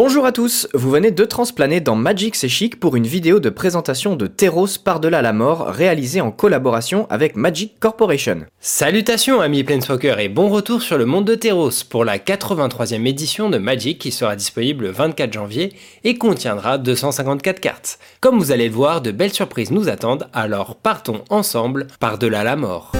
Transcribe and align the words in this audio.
Bonjour 0.00 0.26
à 0.26 0.30
tous, 0.30 0.68
vous 0.74 0.92
venez 0.92 1.10
de 1.10 1.24
transplaner 1.24 1.80
dans 1.80 1.96
Magic 1.96 2.36
C'est 2.36 2.48
Chic 2.48 2.78
pour 2.78 2.94
une 2.94 3.08
vidéo 3.08 3.40
de 3.40 3.50
présentation 3.50 4.14
de 4.14 4.28
Teros 4.28 4.78
par-delà 4.84 5.22
la 5.22 5.32
mort 5.32 5.66
réalisée 5.66 6.20
en 6.20 6.30
collaboration 6.30 7.08
avec 7.10 7.34
Magic 7.34 7.80
Corporation. 7.80 8.42
Salutations 8.60 9.40
amis 9.40 9.64
Planeswalker 9.64 10.14
et 10.20 10.28
bon 10.28 10.50
retour 10.50 10.82
sur 10.82 10.98
le 10.98 11.04
monde 11.04 11.24
de 11.24 11.34
Teros 11.34 11.82
pour 11.90 12.04
la 12.04 12.18
83e 12.18 13.06
édition 13.06 13.50
de 13.50 13.58
Magic 13.58 13.98
qui 13.98 14.12
sera 14.12 14.36
disponible 14.36 14.84
le 14.84 14.92
24 14.92 15.32
janvier 15.32 15.72
et 16.04 16.16
contiendra 16.16 16.78
254 16.78 17.58
cartes. 17.58 17.98
Comme 18.20 18.38
vous 18.38 18.52
allez 18.52 18.68
le 18.68 18.74
voir, 18.74 19.00
de 19.00 19.10
belles 19.10 19.34
surprises 19.34 19.72
nous 19.72 19.88
attendent, 19.88 20.28
alors 20.32 20.76
partons 20.76 21.24
ensemble 21.28 21.88
par-delà 21.98 22.44
la 22.44 22.54
mort. 22.54 22.92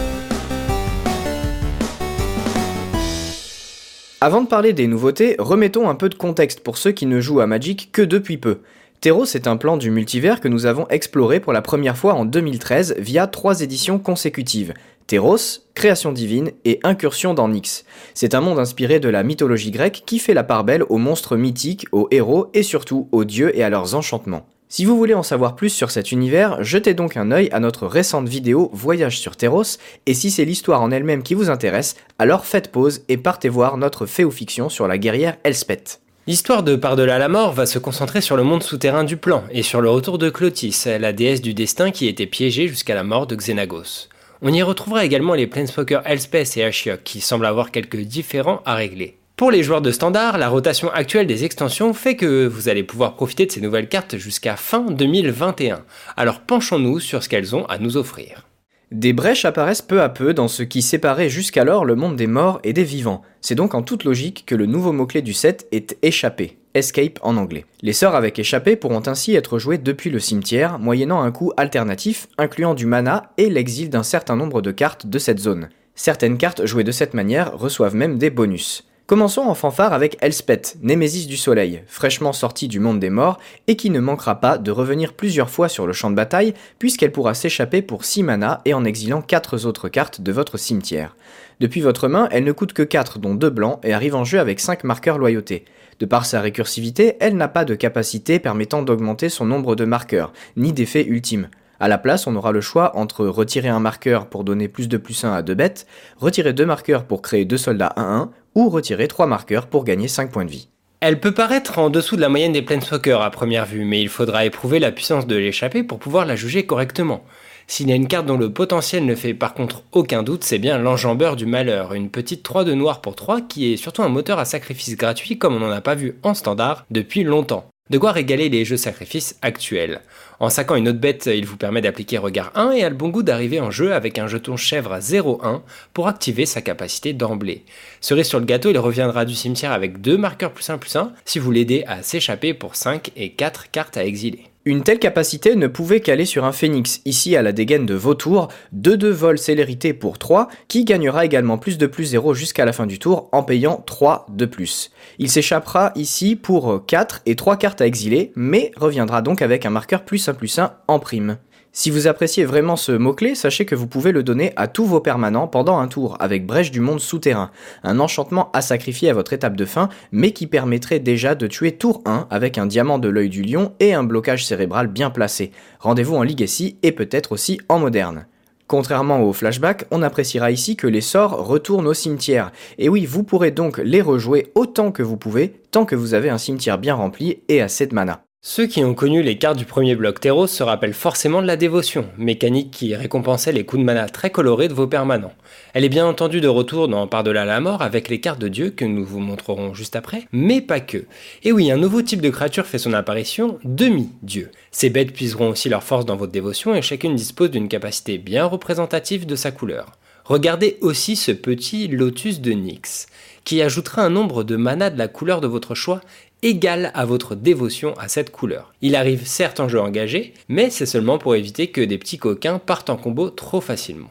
Avant 4.21 4.43
de 4.43 4.49
parler 4.49 4.73
des 4.73 4.89
nouveautés, 4.89 5.37
remettons 5.39 5.89
un 5.89 5.95
peu 5.95 6.09
de 6.09 6.17
contexte 6.17 6.59
pour 6.59 6.77
ceux 6.77 6.91
qui 6.91 7.07
ne 7.07 7.21
jouent 7.21 7.39
à 7.39 7.47
Magic 7.47 7.91
que 7.93 8.03
depuis 8.03 8.37
peu. 8.37 8.59
Teros 9.01 9.27
est 9.27 9.47
un 9.47 9.57
plan 9.57 9.77
du 9.77 9.93
multivers 9.93 10.41
que 10.41 10.49
nous 10.49 10.67
avons 10.67 10.89
exploré 10.89 11.39
pour 11.39 11.53
la 11.53 11.63
première 11.63 11.97
fois 11.97 12.15
en 12.15 12.25
2013 12.25 12.97
via 12.99 13.29
trois 13.29 13.61
éditions 13.61 14.01
consécutives. 14.01 14.75
Teros, 15.07 15.61
Création 15.75 16.11
divine 16.11 16.51
et 16.65 16.81
Incursion 16.83 17.33
dans 17.33 17.47
Nyx. 17.47 17.85
C'est 18.13 18.35
un 18.35 18.41
monde 18.41 18.59
inspiré 18.59 18.99
de 18.99 19.09
la 19.09 19.23
mythologie 19.23 19.71
grecque 19.71 20.03
qui 20.05 20.19
fait 20.19 20.35
la 20.35 20.43
part 20.43 20.65
belle 20.65 20.83
aux 20.89 20.99
monstres 20.99 21.37
mythiques, 21.37 21.87
aux 21.93 22.09
héros 22.11 22.51
et 22.55 22.65
surtout 22.65 23.09
aux 23.13 23.25
dieux 23.25 23.57
et 23.57 23.63
à 23.63 23.71
leurs 23.71 23.95
enchantements. 23.95 24.49
Si 24.71 24.85
vous 24.85 24.99
voulez 24.99 25.15
en 25.15 25.23
savoir 25.23 25.57
plus 25.57 25.71
sur 25.71 25.91
cet 25.91 26.13
univers, 26.13 26.63
jetez 26.63 26.93
donc 26.93 27.17
un 27.17 27.31
œil 27.33 27.49
à 27.53 27.61
notre 27.61 27.87
récente 27.87 28.29
vidéo 28.29 28.69
Voyage 28.75 29.19
sur 29.19 29.35
Terros, 29.35 29.63
et 30.05 30.13
si 30.13 30.31
c'est 30.31 30.45
l'histoire 30.45 30.83
en 30.83 30.91
elle-même 30.91 31.23
qui 31.23 31.33
vous 31.33 31.49
intéresse, 31.49 31.97
alors 32.19 32.45
faites 32.45 32.71
pause 32.71 33.01
et 33.09 33.17
partez 33.17 33.49
voir 33.49 33.79
notre 33.79 34.05
fait 34.05 34.25
ou 34.25 34.31
fiction 34.31 34.69
sur 34.69 34.87
la 34.87 34.99
guerrière 34.99 35.39
Elspeth. 35.43 36.03
L'histoire 36.27 36.63
de 36.63 36.77
Par-delà 36.77 37.19
la 37.19 37.29
mort 37.29 37.55
va 37.55 37.65
se 37.65 37.79
concentrer 37.79 38.21
sur 38.21 38.37
le 38.37 38.43
monde 38.43 38.63
souterrain 38.63 39.05
du 39.05 39.17
plan 39.17 39.43
et 39.51 39.63
sur 39.63 39.81
le 39.81 39.89
retour 39.89 40.19
de 40.19 40.29
Clotis, 40.29 40.85
la 40.85 41.15
déesse 41.15 41.41
du 41.41 41.55
destin 41.55 41.91
qui 41.91 42.07
était 42.07 42.27
piégée 42.27 42.69
jusqu'à 42.69 42.95
la 42.95 43.05
mort 43.05 43.27
de 43.27 43.37
Xenagos. 43.37 44.09
On 44.43 44.53
y 44.53 44.63
retrouvera 44.63 45.03
également 45.03 45.33
les 45.33 45.47
Planeswalkers 45.47 46.03
Elspeth 46.05 46.59
et 46.59 46.65
Ashiok 46.65 47.03
qui 47.03 47.23
semblent 47.23 47.47
avoir 47.47 47.71
quelques 47.71 48.01
différends 48.01 48.61
à 48.67 48.75
régler. 48.75 49.18
Pour 49.39 49.53
les 49.53 49.63
joueurs 49.63 49.83
de 49.83 49.93
standard, 49.93 50.37
la 50.37 50.49
rotation 50.49 50.91
actuelle 50.91 51.29
des 51.29 51.45
extensions 51.45 51.95
fait 51.95 52.17
que 52.17 52.45
vous 52.49 52.69
allez 52.69 52.83
pouvoir 52.83 53.15
profiter 53.15 53.47
de 53.47 53.53
ces 53.53 53.61
nouvelles 53.61 53.89
cartes 53.89 54.17
jusqu'à 54.17 54.57
fin 54.57 54.81
2021. 54.81 55.85
Alors 56.17 56.41
penchons-nous 56.41 56.99
sur 56.99 57.23
ce 57.23 57.29
qu'elles 57.29 57.55
ont 57.55 57.65
à 57.67 57.79
nous 57.79 57.97
offrir. 57.97 58.49
Des 58.91 59.13
brèches 59.13 59.45
apparaissent 59.45 59.81
peu 59.81 60.03
à 60.03 60.09
peu 60.09 60.35
dans 60.35 60.49
ce 60.49 60.65
qui 60.65 60.83
séparait 60.83 61.29
jusqu'alors 61.29 61.85
le 61.85 61.95
monde 61.95 62.17
des 62.17 62.27
morts 62.27 62.59
et 62.65 62.73
des 62.73 62.83
vivants. 62.83 63.23
C'est 63.41 63.55
donc 63.55 63.77
en 63.77 63.83
toute 63.83 64.03
logique 64.03 64.43
que 64.45 64.57
le 64.57 64.67
nouveau 64.67 64.91
mot-clé 64.91 65.23
du 65.23 65.35
set 65.35 65.69
est 65.71 65.97
échappé, 66.03 66.59
escape 66.75 67.21
en 67.23 67.37
anglais. 67.37 67.65
Les 67.81 67.93
sorts 67.93 68.17
avec 68.17 68.41
échappé 68.41 68.75
pourront 68.75 69.07
ainsi 69.07 69.37
être 69.37 69.61
joués 69.61 69.79
depuis 69.79 70.11
le 70.11 70.19
cimetière, 70.19 70.81
moyennant 70.81 71.23
un 71.23 71.31
coût 71.31 71.53
alternatif 71.57 72.27
incluant 72.39 72.75
du 72.75 72.87
mana 72.87 73.31
et 73.39 73.51
l'exil 73.51 73.89
d'un 73.89 74.03
certain 74.03 74.35
nombre 74.35 74.63
de 74.63 74.73
cartes 74.73 75.07
de 75.07 75.19
cette 75.21 75.39
zone. 75.39 75.69
Certaines 75.95 76.39
cartes 76.39 76.67
jouées 76.67 76.83
de 76.83 76.91
cette 76.91 77.15
manière 77.15 77.57
reçoivent 77.57 77.95
même 77.95 78.19
des 78.19 78.31
bonus. 78.31 78.88
Commençons 79.09 79.41
en 79.41 79.55
fanfare 79.55 79.95
avec 79.95 80.19
Elspeth, 80.21 80.77
Némésis 80.83 81.27
du 81.27 81.39
Soleil, 81.39 81.83
fraîchement 81.87 82.35
sortie 82.35 82.69
du 82.69 82.79
monde 82.79 83.01
des 83.01 83.09
morts 83.09 83.39
et 83.67 83.75
qui 83.75 83.89
ne 83.89 84.01
manquera 84.01 84.39
pas 84.39 84.59
de 84.59 84.71
revenir 84.71 85.15
plusieurs 85.15 85.49
fois 85.49 85.71
sur 85.71 85.87
le 85.87 85.95
champ 85.95 86.11
de 86.11 86.15
bataille 86.15 86.53
puisqu'elle 86.79 87.11
pourra 87.11 87.33
s'échapper 87.33 87.81
pour 87.81 88.05
6 88.05 88.23
mana 88.23 88.61
et 88.67 88.75
en 88.75 88.85
exilant 88.85 89.23
4 89.23 89.65
autres 89.65 89.89
cartes 89.89 90.21
de 90.21 90.31
votre 90.31 90.59
cimetière. 90.59 91.17
Depuis 91.59 91.81
votre 91.81 92.07
main, 92.09 92.29
elle 92.33 92.45
ne 92.45 92.53
coûte 92.53 92.75
que 92.75 92.83
4 92.83 93.19
dont 93.19 93.35
2 93.35 93.49
blancs 93.49 93.81
et 93.83 93.95
arrive 93.95 94.15
en 94.15 94.25
jeu 94.25 94.41
avec 94.41 94.61
5 94.61 94.85
marqueurs 94.85 95.17
loyauté. 95.17 95.65
De 96.01 96.05
par 96.05 96.27
sa 96.27 96.43
récursivité, 96.43 97.17
elle 97.19 97.39
n'a 97.39 97.49
pas 97.49 97.65
de 97.65 97.75
capacité 97.75 98.39
permettant 98.39 98.83
d'augmenter 98.83 99.31
son 99.31 99.47
nombre 99.47 99.75
de 99.75 99.87
marqueurs, 99.87 100.35
ni 100.59 100.75
d'effet 100.75 101.07
ultime. 101.07 101.49
À 101.81 101.87
la 101.87 101.97
place, 101.97 102.27
on 102.27 102.35
aura 102.35 102.51
le 102.51 102.61
choix 102.61 102.97
entre 102.97 103.25
retirer 103.25 103.69
un 103.69 103.79
marqueur 103.79 104.27
pour 104.27 104.43
donner 104.43 104.67
plus 104.67 104.89
de 104.89 104.97
plus 104.97 105.25
1 105.25 105.33
à 105.33 105.43
deux 105.43 105.55
bêtes, 105.55 105.87
retirer 106.19 106.53
deux 106.53 106.67
marqueurs 106.67 107.05
pour 107.05 107.23
créer 107.23 107.45
deux 107.45 107.57
soldats 107.57 107.95
1-1, 107.97 108.31
ou 108.55 108.69
retirer 108.69 109.09
trois 109.09 109.27
marqueurs 109.27 109.67
pour 109.67 109.85
gagner 109.85 110.09
5 110.09 110.31
points 110.31 110.45
de 110.45 110.51
vie. 110.51 110.69
Elle 111.01 111.21
peut 111.21 111.33
paraître 111.33 111.79
en 111.79 111.91
dessous 111.91 112.17
de 112.17 112.21
la 112.21 112.29
moyenne 112.29 112.53
des 112.53 112.63
Planeswalkers 112.63 113.23
à 113.23 113.31
première 113.31 113.67
vue, 113.67 113.85
mais 113.85 114.01
il 114.01 114.09
faudra 114.09 114.45
éprouver 114.45 114.81
la 114.81 114.91
puissance 114.91 115.29
de 115.29 115.37
l'échapper 115.37 115.85
pour 115.85 116.01
pouvoir 116.01 116.27
la 116.27 116.35
juger 116.35 116.67
correctement. 116.67 117.25
S'il 117.69 117.89
y 117.89 117.93
a 117.93 117.97
une 117.97 118.09
carte 118.09 118.27
dont 118.27 118.39
le 118.39 118.53
potentiel 118.53 119.05
ne 119.05 119.15
fait 119.15 119.35
par 119.35 119.55
contre 119.55 119.85
aucun 119.93 120.23
doute, 120.23 120.43
c'est 120.43 120.59
bien 120.59 120.79
l'enjambeur 120.79 121.37
du 121.37 121.47
malheur, 121.47 121.95
une 121.95 122.11
petite 122.11 122.43
3 122.43 122.65
de 122.65 122.75
noir 122.75 123.01
pour 123.01 123.15
3 123.15 123.43
qui 123.43 123.73
est 123.73 123.77
surtout 123.77 124.03
un 124.03 124.09
moteur 124.09 124.39
à 124.39 124.45
sacrifice 124.45 124.97
gratuit 124.97 125.39
comme 125.39 125.55
on 125.55 125.61
n'en 125.61 125.71
a 125.71 125.83
pas 125.83 125.95
vu 125.95 126.17
en 126.23 126.35
standard 126.35 126.85
depuis 126.91 127.25
longtemps. 127.25 127.69
De 127.91 127.97
quoi 127.97 128.13
régaler 128.13 128.51
les 128.51 128.67
jeux 128.67 128.77
sacrifices 128.77 129.39
actuels. 129.41 130.03
En 130.41 130.51
saquant 130.51 130.77
une 130.77 130.89
autre 130.89 130.99
bête, 130.99 131.27
il 131.33 131.47
vous 131.47 131.57
permet 131.57 131.81
d'appliquer 131.81 132.19
regard 132.19 132.53
1 132.55 132.73
et 132.73 132.85
a 132.85 132.91
le 132.91 132.95
bon 132.95 133.09
goût 133.09 133.23
d'arriver 133.23 133.61
en 133.61 133.71
jeu 133.71 133.95
avec 133.95 134.19
un 134.19 134.27
jeton 134.27 134.57
chèvre 134.57 134.93
à 134.93 135.01
0-1 135.01 135.63
pour 135.95 136.07
activer 136.07 136.45
sa 136.45 136.61
capacité 136.61 137.15
d'emblée. 137.15 137.65
Cerise 138.01 138.27
sur 138.27 138.41
le 138.41 138.45
gâteau, 138.45 138.71
il 138.71 138.79
reviendra 138.79 139.25
du 139.25 139.35
cimetière 139.35 139.73
avec 139.73 140.01
deux 140.03 140.19
marqueurs 140.19 140.53
plus 140.53 140.69
1 140.69 140.77
plus 140.79 140.97
1 140.97 141.13
si 141.25 141.39
vous 141.39 141.51
l'aidez 141.51 141.85
à 141.87 142.03
s'échapper 142.03 142.53
pour 142.53 142.77
5 142.77 143.11
et 143.17 143.33
4 143.33 143.71
cartes 143.71 143.97
à 143.97 144.05
exiler. 144.05 144.45
Une 144.69 144.83
telle 144.83 144.99
capacité 144.99 145.57
ne 145.57 145.67
pouvait 145.67 146.01
qu'aller 146.01 146.27
sur 146.27 146.45
un 146.45 146.53
phénix, 146.53 147.01
ici 147.07 147.35
à 147.37 147.41
la 147.41 147.53
dégaine 147.53 147.87
de 147.87 147.95
Vautour, 147.95 148.49
2-2 148.77 149.07
vol 149.09 149.39
célérité 149.39 149.95
pour 149.95 150.19
3, 150.19 150.49
qui 150.69 150.85
gagnera 150.85 151.25
également 151.25 151.57
plus 151.57 151.79
de 151.79 151.87
plus 151.87 152.05
0 152.05 152.35
jusqu'à 152.35 152.67
la 152.67 152.75
fin 152.75 152.85
du 152.85 152.99
tour 152.99 153.31
en 153.33 153.43
payant 153.43 153.83
3 153.87 154.27
de 154.29 154.45
plus. 154.45 154.91
Il 155.19 155.31
s'échappera 155.31 155.93
ici 155.97 156.37
pour 156.37 156.85
4 156.85 157.23
et 157.25 157.35
3 157.35 157.57
cartes 157.57 157.81
à 157.81 157.87
exiler, 157.87 158.31
mais 158.37 158.71
reviendra 158.77 159.23
donc 159.23 159.41
avec 159.41 159.65
un 159.65 159.71
marqueur 159.71 160.05
plus 160.05 160.29
1 160.29 160.35
plus 160.35 160.59
1 160.59 160.75
en 160.87 160.99
prime. 160.99 161.39
Si 161.81 161.91
vous 161.91 162.09
appréciez 162.09 162.45
vraiment 162.45 162.75
ce 162.75 162.91
mot-clé, 162.91 163.37
sachez 163.37 163.65
que 163.65 163.77
vous 163.77 163.87
pouvez 163.87 164.11
le 164.11 164.25
donner 164.25 164.53
à 164.57 164.67
tous 164.67 164.85
vos 164.85 164.99
permanents 164.99 165.47
pendant 165.47 165.79
un 165.79 165.87
tour, 165.87 166.17
avec 166.19 166.45
Brèche 166.45 166.73
du 166.73 166.81
Monde 166.81 166.99
Souterrain, 166.99 167.53
un 167.85 168.01
enchantement 168.01 168.51
à 168.53 168.63
sacrifier 168.63 169.11
à 169.11 169.15
votre 169.15 169.33
étape 169.33 169.55
de 169.55 169.65
fin, 169.65 169.89
mais 170.11 170.33
qui 170.33 170.49
permettrait 170.49 170.99
déjà 170.99 171.37
de 171.37 171.47
tuer 171.47 171.71
tour 171.71 172.03
1 172.05 172.27
avec 172.31 172.59
un 172.59 172.67
diamant 172.67 172.99
de 172.99 173.09
l'œil 173.09 173.29
du 173.29 173.43
lion 173.43 173.75
et 173.79 173.95
un 173.95 174.03
blocage 174.03 174.45
cérébral 174.45 174.89
bien 174.89 175.11
placé. 175.11 175.53
Rendez-vous 175.79 176.17
en 176.17 176.25
Legacy 176.25 176.79
et 176.83 176.91
peut-être 176.91 177.31
aussi 177.31 177.61
en 177.69 177.79
moderne. 177.79 178.27
Contrairement 178.67 179.23
au 179.23 179.33
flashback, 179.33 179.85
on 179.93 180.03
appréciera 180.03 180.51
ici 180.51 180.75
que 180.75 180.89
les 180.89 181.01
sorts 181.01 181.47
retournent 181.47 181.87
au 181.87 181.95
cimetière. 181.95 182.51
Et 182.79 182.89
oui, 182.89 183.07
vous 183.07 183.23
pourrez 183.23 183.53
donc 183.53 183.79
les 183.79 184.03
rejouer 184.03 184.51
autant 184.57 184.91
que 184.91 185.05
vous 185.05 185.17
pouvez, 185.17 185.53
tant 185.71 185.85
que 185.85 185.95
vous 185.95 186.15
avez 186.15 186.29
un 186.29 186.39
cimetière 186.39 186.79
bien 186.79 186.97
rempli 186.97 187.39
et 187.47 187.63
assez 187.63 187.87
de 187.87 187.95
mana. 187.95 188.25
Ceux 188.41 188.67
qui 188.67 188.85
ont 188.85 188.95
connu 188.95 189.21
les 189.21 189.37
cartes 189.37 189.59
du 189.59 189.65
premier 189.65 189.97
bloc 189.97 190.21
Teros 190.21 190.47
se 190.47 190.63
rappellent 190.63 190.95
forcément 190.95 191.43
de 191.43 191.47
la 191.49 191.57
dévotion, 191.57 192.07
mécanique 192.17 192.71
qui 192.71 192.95
récompensait 192.95 193.51
les 193.51 193.65
coups 193.65 193.81
de 193.81 193.85
mana 193.85 194.09
très 194.09 194.31
colorés 194.31 194.69
de 194.69 194.75
vos 194.75 194.87
permanents. 194.87 195.35
Elle 195.75 195.85
est 195.85 195.89
bien 195.89 196.07
entendu 196.07 196.41
de 196.41 196.47
retour 196.47 196.87
dans 196.87 197.09
Par-delà 197.09 197.45
la 197.45 197.59
mort 197.59 197.83
avec 197.83 198.09
les 198.09 198.21
cartes 198.21 198.41
de 198.41 198.47
dieu 198.47 198.71
que 198.71 198.85
nous 198.85 199.05
vous 199.05 199.19
montrerons 199.19 199.75
juste 199.75 199.97
après, 199.97 200.29
mais 200.31 200.61
pas 200.61 200.79
que. 200.79 201.05
Et 201.43 201.51
oui, 201.51 201.73
un 201.73 201.77
nouveau 201.77 202.01
type 202.01 202.21
de 202.21 202.31
créature 202.31 202.67
fait 202.67 202.79
son 202.79 202.93
apparition, 202.93 203.59
demi-dieu. 203.65 204.53
Ces 204.71 204.89
bêtes 204.89 205.13
puiseront 205.13 205.51
aussi 205.51 205.69
leur 205.69 205.83
force 205.83 206.07
dans 206.07 206.17
votre 206.17 206.33
dévotion 206.33 206.77
et 206.77 206.81
chacune 206.83 207.17
dispose 207.17 207.51
d'une 207.51 207.69
capacité 207.69 208.19
bien 208.19 208.45
représentative 208.45 209.27
de 209.27 209.35
sa 209.35 209.51
couleur. 209.51 209.99
Regardez 210.29 210.77
aussi 210.83 211.17
ce 211.17 211.33
petit 211.33 211.89
lotus 211.89 212.43
de 212.43 212.53
Nyx, 212.53 213.07
qui 213.45 213.63
ajoutera 213.63 214.03
un 214.03 214.11
nombre 214.11 214.45
de 214.45 214.57
mana 214.57 214.91
de 214.91 214.99
la 214.99 215.09
couleur 215.09 215.41
de 215.41 215.47
votre 215.47 215.75
choix 215.75 216.03
égal 216.43 216.91
à 216.95 217.05
votre 217.05 217.35
dévotion 217.35 217.95
à 217.99 218.09
cette 218.09 218.31
couleur. 218.31 218.73
Il 218.81 218.97
arrive 218.97 219.27
certes 219.27 219.61
en 219.61 219.69
jeu 219.69 219.81
engagé, 219.81 220.35
mais 220.49 220.71
c'est 220.71 220.87
seulement 220.87 221.19
pour 221.19 221.35
éviter 221.35 221.69
que 221.69 221.81
des 221.81 221.99
petits 221.99 222.19
coquins 222.19 222.59
partent 222.59 222.91
en 222.91 222.97
combo 222.97 223.31
trop 223.31 223.61
facilement. 223.61 224.11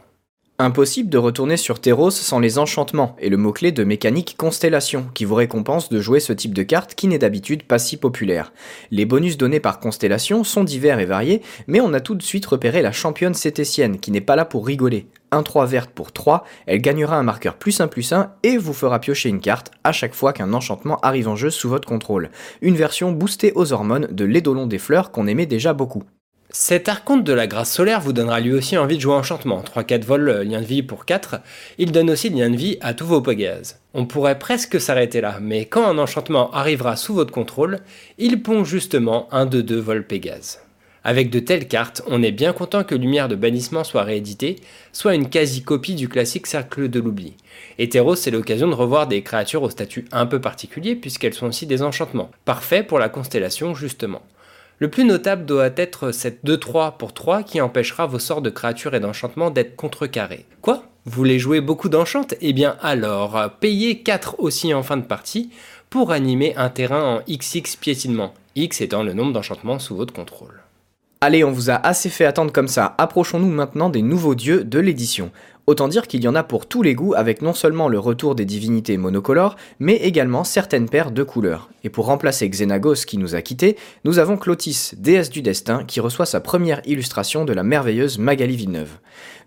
Impossible 0.60 1.12
de 1.12 1.20
retourner 1.20 1.56
sur 1.56 1.80
Terros 1.80 2.10
sans 2.10 2.40
les 2.40 2.58
enchantements 2.58 3.16
et 3.20 3.30
le 3.30 3.38
mot-clé 3.38 3.72
de 3.72 3.84
mécanique 3.84 4.34
constellation 4.40 5.06
qui 5.14 5.24
vous 5.24 5.36
récompense 5.36 5.90
de 5.90 6.02
jouer 6.02 6.20
ce 6.20 6.34
type 6.34 6.56
de 6.56 6.64
carte 6.64 6.96
qui 6.96 7.08
n'est 7.08 7.20
d'habitude 7.20 7.62
pas 7.62 7.78
si 7.78 7.96
populaire. 7.96 8.52
Les 8.90 9.06
bonus 9.06 9.38
donnés 9.38 9.60
par 9.60 9.80
constellation 9.80 10.44
sont 10.44 10.64
divers 10.64 10.98
et 10.98 11.06
variés, 11.06 11.44
mais 11.68 11.80
on 11.80 11.94
a 11.94 12.00
tout 12.00 12.16
de 12.16 12.24
suite 12.24 12.48
repéré 12.48 12.82
la 12.82 12.92
championne 12.92 13.36
cététienne 13.36 14.00
qui 14.00 14.10
n'est 14.10 14.20
pas 14.20 14.36
là 14.36 14.46
pour 14.46 14.66
rigoler. 14.66 15.06
1-3 15.32 15.68
verte 15.68 15.92
pour 15.92 16.12
3, 16.12 16.44
elle 16.66 16.82
gagnera 16.82 17.18
un 17.18 17.24
marqueur 17.24 17.58
plus 17.58 17.80
1 17.80 17.88
plus 17.88 18.12
1 18.12 18.32
et 18.42 18.58
vous 18.58 18.74
fera 18.74 18.98
piocher 18.98 19.30
une 19.30 19.42
carte 19.42 19.70
à 19.84 19.92
chaque 19.92 20.16
fois 20.16 20.34
qu'un 20.34 20.54
enchantement 20.54 20.98
arrive 21.02 21.28
en 21.28 21.36
jeu 21.36 21.52
sous 21.52 21.70
votre 21.70 21.88
contrôle. 21.88 22.32
Une 22.62 22.78
version 22.78 23.12
boostée 23.12 23.52
aux 23.54 23.74
hormones 23.74 24.08
de 24.10 24.26
l'édolon 24.26 24.66
des 24.66 24.80
fleurs 24.80 25.12
qu'on 25.12 25.28
aimait 25.28 25.46
déjà 25.46 25.74
beaucoup. 25.74 26.02
Cet 26.50 26.88
archonte 26.88 27.26
de 27.26 27.34
la 27.34 27.46
grâce 27.46 27.74
solaire 27.74 28.00
vous 28.00 28.14
donnera 28.14 28.40
lui 28.40 28.54
aussi 28.54 28.78
envie 28.78 28.96
de 28.96 29.02
jouer 29.02 29.16
enchantement. 29.16 29.62
3-4 29.62 30.06
vols, 30.06 30.30
euh, 30.30 30.44
lien 30.46 30.62
de 30.62 30.66
vie 30.66 30.82
pour 30.82 31.04
4. 31.04 31.42
Il 31.78 31.92
donne 31.92 32.10
aussi 32.10 32.30
lien 32.30 32.50
de 32.50 32.56
vie 32.56 32.78
à 32.80 32.94
tous 32.94 33.06
vos 33.06 33.20
Pégase. 33.20 33.82
On 33.94 34.06
pourrait 34.06 34.40
presque 34.40 34.80
s'arrêter 34.80 35.20
là, 35.20 35.40
mais 35.42 35.66
quand 35.66 35.86
un 35.86 35.98
enchantement 35.98 36.50
arrivera 36.52 36.96
sous 36.96 37.14
votre 37.14 37.34
contrôle, 37.34 37.80
il 38.18 38.42
pond 38.44 38.64
justement 38.64 39.28
un 39.34 39.46
de 39.46 39.60
deux 39.60 39.80
vols 39.80 40.08
Pégase. 40.08 40.62
Avec 41.04 41.30
de 41.30 41.40
telles 41.40 41.68
cartes, 41.68 42.02
on 42.08 42.24
est 42.24 42.32
bien 42.32 42.54
content 42.54 42.86
que 42.86 42.96
Lumière 42.96 43.28
de 43.28 43.36
Bannissement 43.36 43.84
soit 43.84 44.04
réédité, 44.04 44.56
soit 44.94 45.16
une 45.16 45.30
quasi-copie 45.30 45.96
du 45.96 46.08
classique 46.08 46.48
Cercle 46.48 46.90
de 46.90 47.02
l'Oubli. 47.02 47.36
Et 47.78 47.90
c'est 48.16 48.32
l'occasion 48.32 48.70
de 48.70 48.74
revoir 48.74 49.08
des 49.08 49.22
créatures 49.22 49.64
au 49.64 49.70
statut 49.70 50.06
un 50.14 50.26
peu 50.26 50.40
particulier 50.40 50.96
puisqu'elles 50.96 51.34
sont 51.34 51.48
aussi 51.48 51.66
des 51.66 51.82
enchantements, 51.82 52.32
parfait 52.46 52.84
pour 52.84 53.00
la 53.00 53.10
constellation 53.10 53.76
justement. 53.76 54.22
Le 54.80 54.92
plus 54.92 55.06
notable 55.06 55.46
doit 55.46 55.72
être 55.76 56.12
cette 56.12 56.46
2-3 56.46 56.98
pour 56.98 57.12
3 57.12 57.42
qui 57.42 57.62
empêchera 57.62 58.06
vos 58.06 58.20
sorts 58.20 58.44
de 58.44 58.52
créatures 58.52 58.94
et 58.94 59.00
d'enchantements 59.00 59.50
d'être 59.50 59.76
contrecarrés. 59.76 60.46
Quoi? 60.62 60.84
Vous 61.06 61.14
voulez 61.14 61.40
jouer 61.40 61.62
beaucoup 61.62 61.90
d'enchantes? 61.90 62.36
Eh 62.42 62.54
bien 62.54 62.78
alors, 62.84 63.50
payez 63.60 64.04
4 64.04 64.36
aussi 64.38 64.76
en 64.76 64.84
fin 64.84 64.98
de 64.98 65.06
partie 65.06 65.50
pour 65.90 66.12
animer 66.12 66.54
un 66.58 66.70
terrain 66.70 67.16
en 67.16 67.22
XX 67.28 67.76
piétinement, 67.78 68.36
X 68.56 68.82
étant 68.82 69.02
le 69.02 69.14
nombre 69.14 69.34
d'enchantements 69.34 69.80
sous 69.80 69.96
votre 69.96 70.14
contrôle. 70.14 70.62
Allez, 71.22 71.44
on 71.44 71.52
vous 71.52 71.72
a 71.72 71.76
assez 71.76 72.10
fait 72.12 72.26
attendre 72.26 72.52
comme 72.52 72.68
ça, 72.68 72.94
approchons-nous 73.00 73.50
maintenant 73.50 73.90
des 73.90 74.04
nouveaux 74.04 74.36
dieux 74.36 74.64
de 74.64 74.78
l'édition. 74.78 75.32
Autant 75.70 75.90
dire 75.90 76.08
qu'il 76.08 76.24
y 76.24 76.30
en 76.30 76.36
a 76.36 76.44
pour 76.44 76.66
tous 76.66 76.82
les 76.82 76.96
goûts 76.96 77.14
avec 77.14 77.42
non 77.42 77.54
seulement 77.54 77.90
le 77.90 78.00
retour 78.00 78.36
des 78.36 78.46
divinités 78.46 78.96
monocolores, 78.96 79.58
mais 79.80 79.96
également 79.98 80.46
certaines 80.46 80.88
paires 80.88 81.12
de 81.12 81.24
couleurs. 81.24 81.70
Et 81.84 81.90
pour 81.90 82.06
remplacer 82.06 82.50
Xenagos 82.50 83.04
qui 83.06 83.18
nous 83.18 83.36
a 83.36 83.42
quittés, 83.42 83.76
nous 84.06 84.18
avons 84.18 84.38
Clotis, 84.38 84.92
déesse 84.96 85.30
du 85.30 85.42
destin, 85.42 85.84
qui 85.84 86.00
reçoit 86.00 86.26
sa 86.26 86.40
première 86.40 86.82
illustration 86.86 87.44
de 87.44 87.52
la 87.52 87.64
merveilleuse 87.64 88.18
Magali 88.18 88.56
Villeneuve. 88.56 88.98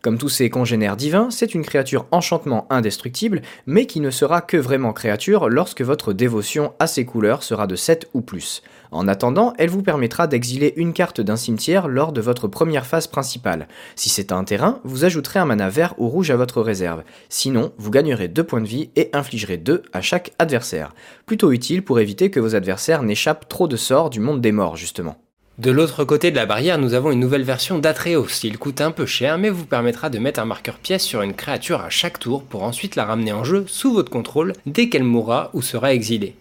Comme 0.03 0.19
tous 0.19 0.29
ses 0.29 0.49
congénères 0.49 0.97
divins, 0.97 1.29
c'est 1.31 1.55
une 1.55 1.65
créature 1.65 2.07
enchantement 2.11 2.67
indestructible, 2.71 3.43
mais 3.67 3.87
qui 3.87 4.01
ne 4.01 4.11
sera 4.11 4.41
que 4.41 4.57
vraiment 4.57 4.93
créature 4.95 5.49
lorsque 5.49 5.83
votre 5.83 6.13
dévotion 6.13 6.73
à 6.79 6.87
ses 6.87 7.05
couleurs 7.05 7.43
sera 7.43 7.67
de 7.67 7.77
7 7.77 8.09
ou 8.15 8.21
plus. 8.21 8.63
En 8.93 9.07
attendant, 9.09 9.53
elle 9.59 9.69
vous 9.69 9.83
permettra 9.83 10.27
d'exiler 10.27 10.73
une 10.77 10.93
carte 10.93 11.21
d'un 11.21 11.37
cimetière 11.37 11.87
lors 11.87 12.13
de 12.13 12.21
votre 12.21 12.49
première 12.49 12.87
phase 12.87 13.07
principale. 13.07 13.69
Si 13.95 14.09
c'est 14.09 14.33
un 14.33 14.43
terrain, 14.43 14.81
vous 14.85 15.05
ajouterez 15.05 15.39
un 15.39 15.45
mana 15.45 15.69
vert 15.69 15.95
ou 15.99 16.09
rouge 16.11 16.31
à 16.31 16.37
votre 16.37 16.61
réserve. 16.61 17.03
Sinon, 17.31 17.73
vous 17.79 17.91
gagnerez 17.91 18.29
2 18.29 18.45
points 18.45 18.61
de 18.61 18.67
vie 18.67 18.91
et 18.97 19.09
infligerez 19.15 19.57
2 19.57 19.83
à 19.93 20.03
chaque 20.03 20.33
adversaire. 20.39 20.95
Plutôt 21.25 21.53
utile 21.53 21.83
pour 21.83 22.01
éviter 22.01 22.31
que 22.31 22.41
vos 22.41 22.55
adversaires 22.55 23.03
n'échappent 23.03 23.49
trop 23.49 23.69
de 23.69 23.77
sorts 23.77 24.11
du 24.11 24.21
monde 24.21 24.41
des 24.41 24.53
morts, 24.53 24.77
justement. 24.77 25.17
De 25.59 25.71
l'autre 25.71 26.05
côté 26.05 26.31
de 26.31 26.37
la 26.37 26.47
barrière, 26.47 26.79
nous 26.79 26.95
avons 26.95 27.11
une 27.11 27.21
nouvelle 27.21 27.43
version 27.43 27.79
d'Atreos. 27.79 28.45
Il 28.45 28.57
coûte 28.57 28.81
un 28.81 28.93
peu 28.93 29.05
cher, 29.05 29.37
mais 29.37 29.51
vous 29.51 29.67
permettra 29.67 30.09
de 30.09 30.19
mettre 30.19 30.41
un 30.41 30.47
marqueur 30.47 30.79
pièce 30.79 31.05
sur 31.05 31.21
une 31.21 31.35
créature 31.35 31.83
à 31.83 31.91
chaque 31.91 32.19
tour 32.19 32.45
pour 32.45 32.62
ensuite 32.62 32.97
la 32.97 33.05
ramener 33.05 33.33
en 33.33 33.45
jeu 33.45 33.65
sous 33.67 33.93
votre 33.93 34.11
contrôle 34.11 34.55
dès 34.65 34.89
qu'elle 34.89 35.05
mourra 35.05 35.51
ou 35.53 35.61
sera 35.61 35.93
exilée. 35.93 36.35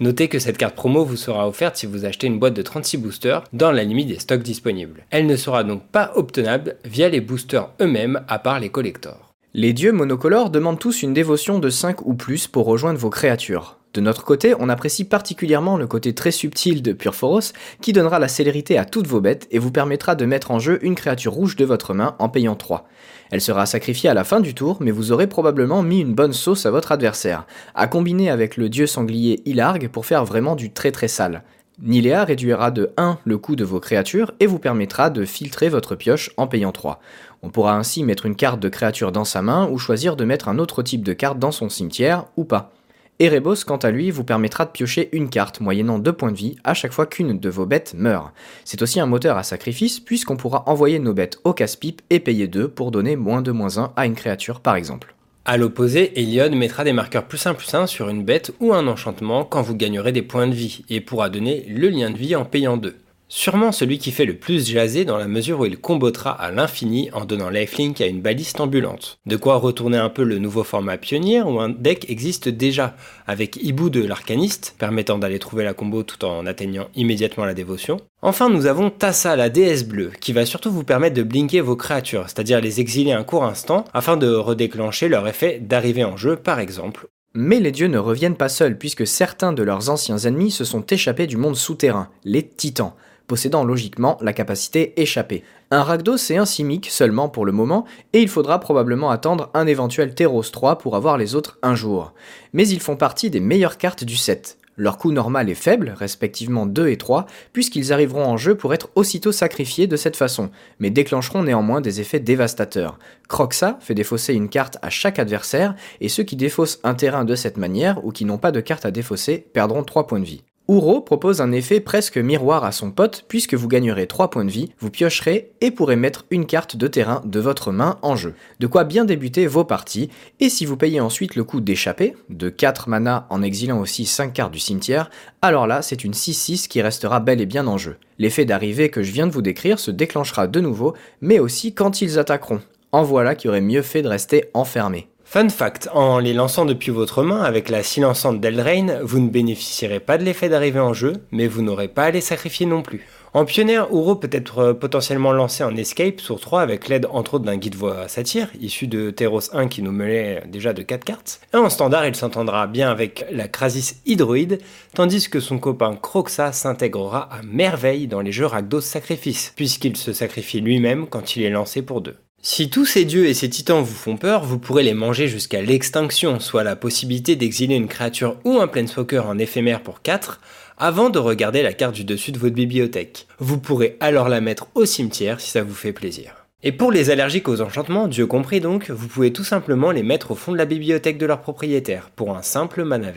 Notez 0.00 0.28
que 0.28 0.38
cette 0.38 0.58
carte 0.58 0.74
promo 0.74 1.04
vous 1.04 1.16
sera 1.16 1.46
offerte 1.48 1.76
si 1.76 1.86
vous 1.86 2.04
achetez 2.04 2.26
une 2.26 2.38
boîte 2.38 2.54
de 2.54 2.62
36 2.62 2.96
boosters 2.96 3.44
dans 3.52 3.70
la 3.70 3.84
limite 3.84 4.08
des 4.08 4.18
stocks 4.18 4.42
disponibles. 4.42 5.06
Elle 5.10 5.26
ne 5.26 5.36
sera 5.36 5.64
donc 5.64 5.86
pas 5.86 6.12
obtenable 6.16 6.76
via 6.84 7.08
les 7.08 7.20
boosters 7.20 7.70
eux-mêmes 7.80 8.22
à 8.28 8.38
part 8.38 8.60
les 8.60 8.70
collectors. 8.70 9.34
Les 9.52 9.72
dieux 9.72 9.92
monocolores 9.92 10.50
demandent 10.50 10.80
tous 10.80 11.02
une 11.02 11.14
dévotion 11.14 11.60
de 11.60 11.70
5 11.70 12.04
ou 12.06 12.14
plus 12.14 12.48
pour 12.48 12.66
rejoindre 12.66 12.98
vos 12.98 13.10
créatures. 13.10 13.78
De 13.94 14.00
notre 14.00 14.24
côté, 14.24 14.56
on 14.58 14.68
apprécie 14.68 15.04
particulièrement 15.04 15.76
le 15.76 15.86
côté 15.86 16.14
très 16.14 16.32
subtil 16.32 16.82
de 16.82 16.92
Purphoros 16.92 17.52
qui 17.80 17.92
donnera 17.92 18.18
la 18.18 18.26
célérité 18.26 18.76
à 18.76 18.84
toutes 18.84 19.06
vos 19.06 19.20
bêtes 19.20 19.46
et 19.52 19.60
vous 19.60 19.70
permettra 19.70 20.16
de 20.16 20.26
mettre 20.26 20.50
en 20.50 20.58
jeu 20.58 20.84
une 20.84 20.96
créature 20.96 21.32
rouge 21.32 21.54
de 21.54 21.64
votre 21.64 21.94
main 21.94 22.16
en 22.18 22.28
payant 22.28 22.56
3. 22.56 22.88
Elle 23.30 23.40
sera 23.40 23.66
sacrifiée 23.66 24.10
à 24.10 24.14
la 24.14 24.24
fin 24.24 24.40
du 24.40 24.52
tour, 24.52 24.78
mais 24.80 24.90
vous 24.90 25.12
aurez 25.12 25.28
probablement 25.28 25.84
mis 25.84 26.00
une 26.00 26.12
bonne 26.12 26.32
sauce 26.32 26.66
à 26.66 26.72
votre 26.72 26.90
adversaire, 26.90 27.46
à 27.76 27.86
combiner 27.86 28.30
avec 28.30 28.56
le 28.56 28.68
dieu 28.68 28.88
sanglier 28.88 29.42
Ilarg 29.44 29.88
pour 29.88 30.06
faire 30.06 30.24
vraiment 30.24 30.56
du 30.56 30.72
très 30.72 30.90
très 30.90 31.08
sale. 31.08 31.44
Nilea 31.80 32.24
réduira 32.24 32.72
de 32.72 32.90
1 32.96 33.18
le 33.24 33.38
coût 33.38 33.54
de 33.54 33.64
vos 33.64 33.78
créatures 33.78 34.32
et 34.40 34.48
vous 34.48 34.58
permettra 34.58 35.08
de 35.08 35.24
filtrer 35.24 35.68
votre 35.68 35.94
pioche 35.94 36.30
en 36.36 36.48
payant 36.48 36.72
3. 36.72 37.00
On 37.42 37.50
pourra 37.50 37.76
ainsi 37.76 38.02
mettre 38.02 38.26
une 38.26 38.36
carte 38.36 38.58
de 38.58 38.68
créature 38.68 39.12
dans 39.12 39.24
sa 39.24 39.40
main 39.40 39.68
ou 39.68 39.78
choisir 39.78 40.16
de 40.16 40.24
mettre 40.24 40.48
un 40.48 40.58
autre 40.58 40.82
type 40.82 41.04
de 41.04 41.12
carte 41.12 41.38
dans 41.38 41.52
son 41.52 41.68
cimetière 41.68 42.26
ou 42.36 42.44
pas. 42.44 42.72
Erebos, 43.20 43.64
quant 43.64 43.76
à 43.76 43.92
lui, 43.92 44.10
vous 44.10 44.24
permettra 44.24 44.64
de 44.64 44.70
piocher 44.70 45.08
une 45.12 45.30
carte 45.30 45.60
moyennant 45.60 46.00
2 46.00 46.12
points 46.12 46.32
de 46.32 46.36
vie 46.36 46.56
à 46.64 46.74
chaque 46.74 46.92
fois 46.92 47.06
qu'une 47.06 47.38
de 47.38 47.48
vos 47.48 47.64
bêtes 47.64 47.94
meurt. 47.96 48.32
C'est 48.64 48.82
aussi 48.82 48.98
un 48.98 49.06
moteur 49.06 49.38
à 49.38 49.44
sacrifice 49.44 50.00
puisqu'on 50.00 50.36
pourra 50.36 50.64
envoyer 50.66 50.98
nos 50.98 51.14
bêtes 51.14 51.38
au 51.44 51.52
casse-pipe 51.52 52.02
et 52.10 52.18
payer 52.18 52.48
2 52.48 52.66
pour 52.66 52.90
donner 52.90 53.14
moins 53.14 53.40
de 53.40 53.52
moins 53.52 53.78
1 53.78 53.92
à 53.94 54.06
une 54.06 54.16
créature 54.16 54.60
par 54.60 54.74
exemple. 54.74 55.14
A 55.44 55.56
l'opposé, 55.56 56.18
Eliod 56.18 56.54
mettra 56.54 56.82
des 56.82 56.92
marqueurs 56.92 57.28
plus 57.28 57.46
1 57.46 57.54
plus 57.54 57.72
1 57.72 57.86
sur 57.86 58.08
une 58.08 58.24
bête 58.24 58.52
ou 58.58 58.74
un 58.74 58.88
enchantement 58.88 59.44
quand 59.44 59.62
vous 59.62 59.76
gagnerez 59.76 60.10
des 60.10 60.22
points 60.22 60.48
de 60.48 60.54
vie 60.54 60.84
et 60.88 61.00
pourra 61.00 61.28
donner 61.30 61.66
le 61.68 61.90
lien 61.90 62.10
de 62.10 62.18
vie 62.18 62.34
en 62.34 62.44
payant 62.44 62.76
2. 62.76 62.96
Sûrement 63.36 63.72
celui 63.72 63.98
qui 63.98 64.12
fait 64.12 64.26
le 64.26 64.36
plus 64.36 64.64
jaser 64.64 65.04
dans 65.04 65.16
la 65.16 65.26
mesure 65.26 65.58
où 65.58 65.66
il 65.66 65.76
combotera 65.76 66.30
à 66.30 66.52
l'infini 66.52 67.10
en 67.12 67.24
donnant 67.24 67.50
lifelink 67.50 68.00
à 68.00 68.06
une 68.06 68.20
baliste 68.20 68.60
ambulante. 68.60 69.18
De 69.26 69.34
quoi 69.34 69.56
retourner 69.56 69.98
un 69.98 70.08
peu 70.08 70.22
le 70.22 70.38
nouveau 70.38 70.62
format 70.62 70.98
pionnier 70.98 71.42
où 71.42 71.58
un 71.58 71.68
deck 71.68 72.08
existe 72.08 72.48
déjà, 72.48 72.94
avec 73.26 73.56
Hibou 73.56 73.90
de 73.90 74.04
l'arcaniste, 74.04 74.76
permettant 74.78 75.18
d'aller 75.18 75.40
trouver 75.40 75.64
la 75.64 75.74
combo 75.74 76.04
tout 76.04 76.24
en 76.24 76.46
atteignant 76.46 76.86
immédiatement 76.94 77.44
la 77.44 77.54
dévotion. 77.54 77.96
Enfin 78.22 78.48
nous 78.48 78.66
avons 78.66 78.88
Tassa, 78.88 79.34
la 79.34 79.48
déesse 79.48 79.84
bleue, 79.84 80.12
qui 80.20 80.32
va 80.32 80.46
surtout 80.46 80.70
vous 80.70 80.84
permettre 80.84 81.16
de 81.16 81.24
blinker 81.24 81.60
vos 81.60 81.74
créatures, 81.74 82.26
c'est-à-dire 82.28 82.60
les 82.60 82.78
exiler 82.78 83.10
un 83.10 83.24
court 83.24 83.44
instant, 83.44 83.84
afin 83.92 84.16
de 84.16 84.32
redéclencher 84.32 85.08
leur 85.08 85.26
effet 85.26 85.58
d'arrivée 85.60 86.04
en 86.04 86.16
jeu 86.16 86.36
par 86.36 86.60
exemple, 86.60 87.08
mais 87.34 87.58
les 87.58 87.72
dieux 87.72 87.88
ne 87.88 87.98
reviennent 87.98 88.36
pas 88.36 88.48
seuls, 88.48 88.78
puisque 88.78 89.08
certains 89.08 89.52
de 89.52 89.64
leurs 89.64 89.90
anciens 89.90 90.18
ennemis 90.18 90.52
se 90.52 90.64
sont 90.64 90.86
échappés 90.86 91.26
du 91.26 91.36
monde 91.36 91.56
souterrain, 91.56 92.10
les 92.22 92.46
titans 92.46 92.94
possédant 93.26 93.64
logiquement 93.64 94.18
la 94.20 94.32
capacité 94.32 95.00
échappée. 95.00 95.44
Un 95.70 95.82
Rakdos 95.82 96.30
et 96.30 96.36
un 96.36 96.44
Simic 96.44 96.88
seulement 96.90 97.28
pour 97.28 97.46
le 97.46 97.52
moment, 97.52 97.84
et 98.12 98.20
il 98.20 98.28
faudra 98.28 98.60
probablement 98.60 99.10
attendre 99.10 99.50
un 99.54 99.66
éventuel 99.66 100.14
Teros 100.14 100.42
3 100.42 100.78
pour 100.78 100.96
avoir 100.96 101.18
les 101.18 101.34
autres 101.34 101.58
un 101.62 101.74
jour. 101.74 102.12
Mais 102.52 102.68
ils 102.68 102.80
font 102.80 102.96
partie 102.96 103.30
des 103.30 103.40
meilleures 103.40 103.78
cartes 103.78 104.04
du 104.04 104.16
set. 104.16 104.58
Leur 104.76 104.98
coût 104.98 105.12
normal 105.12 105.48
est 105.48 105.54
faible, 105.54 105.94
respectivement 105.96 106.66
2 106.66 106.88
et 106.88 106.96
3, 106.96 107.26
puisqu'ils 107.52 107.92
arriveront 107.92 108.24
en 108.24 108.36
jeu 108.36 108.56
pour 108.56 108.74
être 108.74 108.88
aussitôt 108.96 109.30
sacrifiés 109.30 109.86
de 109.86 109.96
cette 109.96 110.16
façon, 110.16 110.50
mais 110.80 110.90
déclencheront 110.90 111.44
néanmoins 111.44 111.80
des 111.80 112.00
effets 112.00 112.18
dévastateurs. 112.18 112.98
Croxa 113.28 113.78
fait 113.80 113.94
défausser 113.94 114.34
une 114.34 114.48
carte 114.48 114.78
à 114.82 114.90
chaque 114.90 115.20
adversaire, 115.20 115.76
et 116.00 116.08
ceux 116.08 116.24
qui 116.24 116.34
défaussent 116.34 116.80
un 116.82 116.94
terrain 116.94 117.24
de 117.24 117.36
cette 117.36 117.56
manière 117.56 118.04
ou 118.04 118.10
qui 118.10 118.24
n'ont 118.24 118.38
pas 118.38 118.50
de 118.50 118.60
carte 118.60 118.84
à 118.84 118.90
défausser 118.90 119.46
perdront 119.52 119.84
3 119.84 120.08
points 120.08 120.20
de 120.20 120.24
vie. 120.24 120.42
Uro 120.66 121.02
propose 121.02 121.42
un 121.42 121.52
effet 121.52 121.78
presque 121.80 122.16
miroir 122.16 122.64
à 122.64 122.72
son 122.72 122.90
pote 122.90 123.26
puisque 123.28 123.52
vous 123.52 123.68
gagnerez 123.68 124.06
3 124.06 124.30
points 124.30 124.46
de 124.46 124.50
vie, 124.50 124.72
vous 124.78 124.90
piocherez 124.90 125.52
et 125.60 125.70
pourrez 125.70 125.96
mettre 125.96 126.24
une 126.30 126.46
carte 126.46 126.76
de 126.76 126.86
terrain 126.86 127.20
de 127.26 127.38
votre 127.38 127.70
main 127.70 127.98
en 128.00 128.16
jeu. 128.16 128.32
De 128.60 128.66
quoi 128.66 128.84
bien 128.84 129.04
débuter 129.04 129.46
vos 129.46 129.64
parties, 129.64 130.08
et 130.40 130.48
si 130.48 130.64
vous 130.64 130.78
payez 130.78 131.00
ensuite 131.00 131.36
le 131.36 131.44
coût 131.44 131.60
d'échapper, 131.60 132.14
de 132.30 132.48
4 132.48 132.88
mana 132.88 133.26
en 133.28 133.42
exilant 133.42 133.78
aussi 133.78 134.06
5 134.06 134.32
cartes 134.32 134.52
du 134.52 134.58
cimetière, 134.58 135.10
alors 135.42 135.66
là 135.66 135.82
c'est 135.82 136.02
une 136.02 136.12
6-6 136.12 136.66
qui 136.66 136.80
restera 136.80 137.20
bel 137.20 137.42
et 137.42 137.46
bien 137.46 137.66
en 137.66 137.76
jeu. 137.76 137.98
L'effet 138.18 138.46
d'arrivée 138.46 138.88
que 138.88 139.02
je 139.02 139.12
viens 139.12 139.26
de 139.26 139.32
vous 139.32 139.42
décrire 139.42 139.78
se 139.78 139.90
déclenchera 139.90 140.46
de 140.46 140.60
nouveau, 140.60 140.94
mais 141.20 141.40
aussi 141.40 141.74
quand 141.74 142.00
ils 142.00 142.18
attaqueront. 142.18 142.60
En 142.90 143.02
voilà 143.02 143.34
qui 143.34 143.48
aurait 143.48 143.60
mieux 143.60 143.82
fait 143.82 144.00
de 144.00 144.08
rester 144.08 144.46
enfermé. 144.54 145.08
Fun 145.24 145.48
fact, 145.48 145.88
en 145.92 146.18
les 146.18 146.32
lançant 146.32 146.64
depuis 146.64 146.92
votre 146.92 147.22
main 147.22 147.42
avec 147.42 147.68
la 147.68 147.82
silençante 147.82 148.40
d'Eldraine, 148.40 149.00
vous 149.02 149.18
ne 149.18 149.30
bénéficierez 149.30 149.98
pas 149.98 150.18
de 150.18 150.22
l'effet 150.22 150.48
d'arrivée 150.48 150.80
en 150.80 150.92
jeu, 150.92 151.14
mais 151.32 151.48
vous 151.48 151.62
n'aurez 151.62 151.88
pas 151.88 152.04
à 152.04 152.10
les 152.10 152.20
sacrifier 152.20 152.66
non 152.66 152.82
plus. 152.82 153.04
En 153.32 153.44
pionnière, 153.44 153.88
Uro 153.90 154.14
peut 154.14 154.28
être 154.30 154.58
euh, 154.58 154.74
potentiellement 154.74 155.32
lancé 155.32 155.64
en 155.64 155.74
escape 155.74 156.20
sur 156.20 156.38
3 156.38 156.60
avec 156.60 156.88
l'aide 156.88 157.08
entre 157.10 157.34
autres 157.34 157.44
d'un 157.44 157.56
guide 157.56 157.74
voix 157.74 158.06
satire, 158.06 158.48
issu 158.60 158.86
de 158.86 159.10
Teros 159.10 159.52
1 159.52 159.66
qui 159.66 159.82
nous 159.82 159.90
mêlait 159.90 160.44
déjà 160.46 160.72
de 160.72 160.82
4 160.82 161.04
cartes. 161.04 161.40
Et 161.52 161.56
en 161.56 161.68
standard, 161.68 162.06
il 162.06 162.14
s'entendra 162.14 162.68
bien 162.68 162.88
avec 162.88 163.26
la 163.32 163.48
Krasis 163.48 163.96
Hydroïde, 164.06 164.60
tandis 164.94 165.28
que 165.28 165.40
son 165.40 165.58
copain 165.58 165.96
Croxa 166.00 166.52
s'intégrera 166.52 167.28
à 167.32 167.42
merveille 167.42 168.06
dans 168.06 168.20
les 168.20 168.30
jeux 168.30 168.46
Rakdos 168.46 168.82
Sacrifice, 168.82 169.52
puisqu'il 169.56 169.96
se 169.96 170.12
sacrifie 170.12 170.60
lui-même 170.60 171.08
quand 171.08 171.34
il 171.34 171.42
est 171.42 171.50
lancé 171.50 171.82
pour 171.82 172.02
2. 172.02 172.14
Si 172.46 172.68
tous 172.68 172.84
ces 172.84 173.06
dieux 173.06 173.24
et 173.24 173.32
ces 173.32 173.48
titans 173.48 173.80
vous 173.80 173.94
font 173.94 174.18
peur, 174.18 174.44
vous 174.44 174.58
pourrez 174.58 174.82
les 174.82 174.92
manger 174.92 175.28
jusqu'à 175.28 175.62
l'extinction, 175.62 176.40
soit 176.40 176.62
la 176.62 176.76
possibilité 176.76 177.36
d'exiler 177.36 177.74
une 177.74 177.88
créature 177.88 178.36
ou 178.44 178.60
un 178.60 178.68
planeswalker 178.68 179.20
en 179.20 179.38
éphémère 179.38 179.82
pour 179.82 180.02
4, 180.02 180.42
avant 180.76 181.08
de 181.08 181.18
regarder 181.18 181.62
la 181.62 181.72
carte 181.72 181.94
du 181.94 182.04
dessus 182.04 182.32
de 182.32 182.38
votre 182.38 182.54
bibliothèque. 182.54 183.28
Vous 183.38 183.58
pourrez 183.58 183.96
alors 183.98 184.28
la 184.28 184.42
mettre 184.42 184.66
au 184.74 184.84
cimetière 184.84 185.40
si 185.40 185.52
ça 185.52 185.62
vous 185.62 185.72
fait 185.72 185.94
plaisir. 185.94 186.44
Et 186.62 186.72
pour 186.72 186.92
les 186.92 187.08
allergiques 187.08 187.48
aux 187.48 187.62
enchantements, 187.62 188.08
Dieu 188.08 188.26
compris 188.26 188.60
donc, 188.60 188.90
vous 188.90 189.08
pouvez 189.08 189.32
tout 189.32 189.42
simplement 189.42 189.90
les 189.90 190.02
mettre 190.02 190.32
au 190.32 190.34
fond 190.34 190.52
de 190.52 190.58
la 190.58 190.66
bibliothèque 190.66 191.16
de 191.16 191.24
leur 191.24 191.40
propriétaire, 191.40 192.10
pour 192.14 192.36
un 192.36 192.42
simple 192.42 192.84
mana 192.84 193.10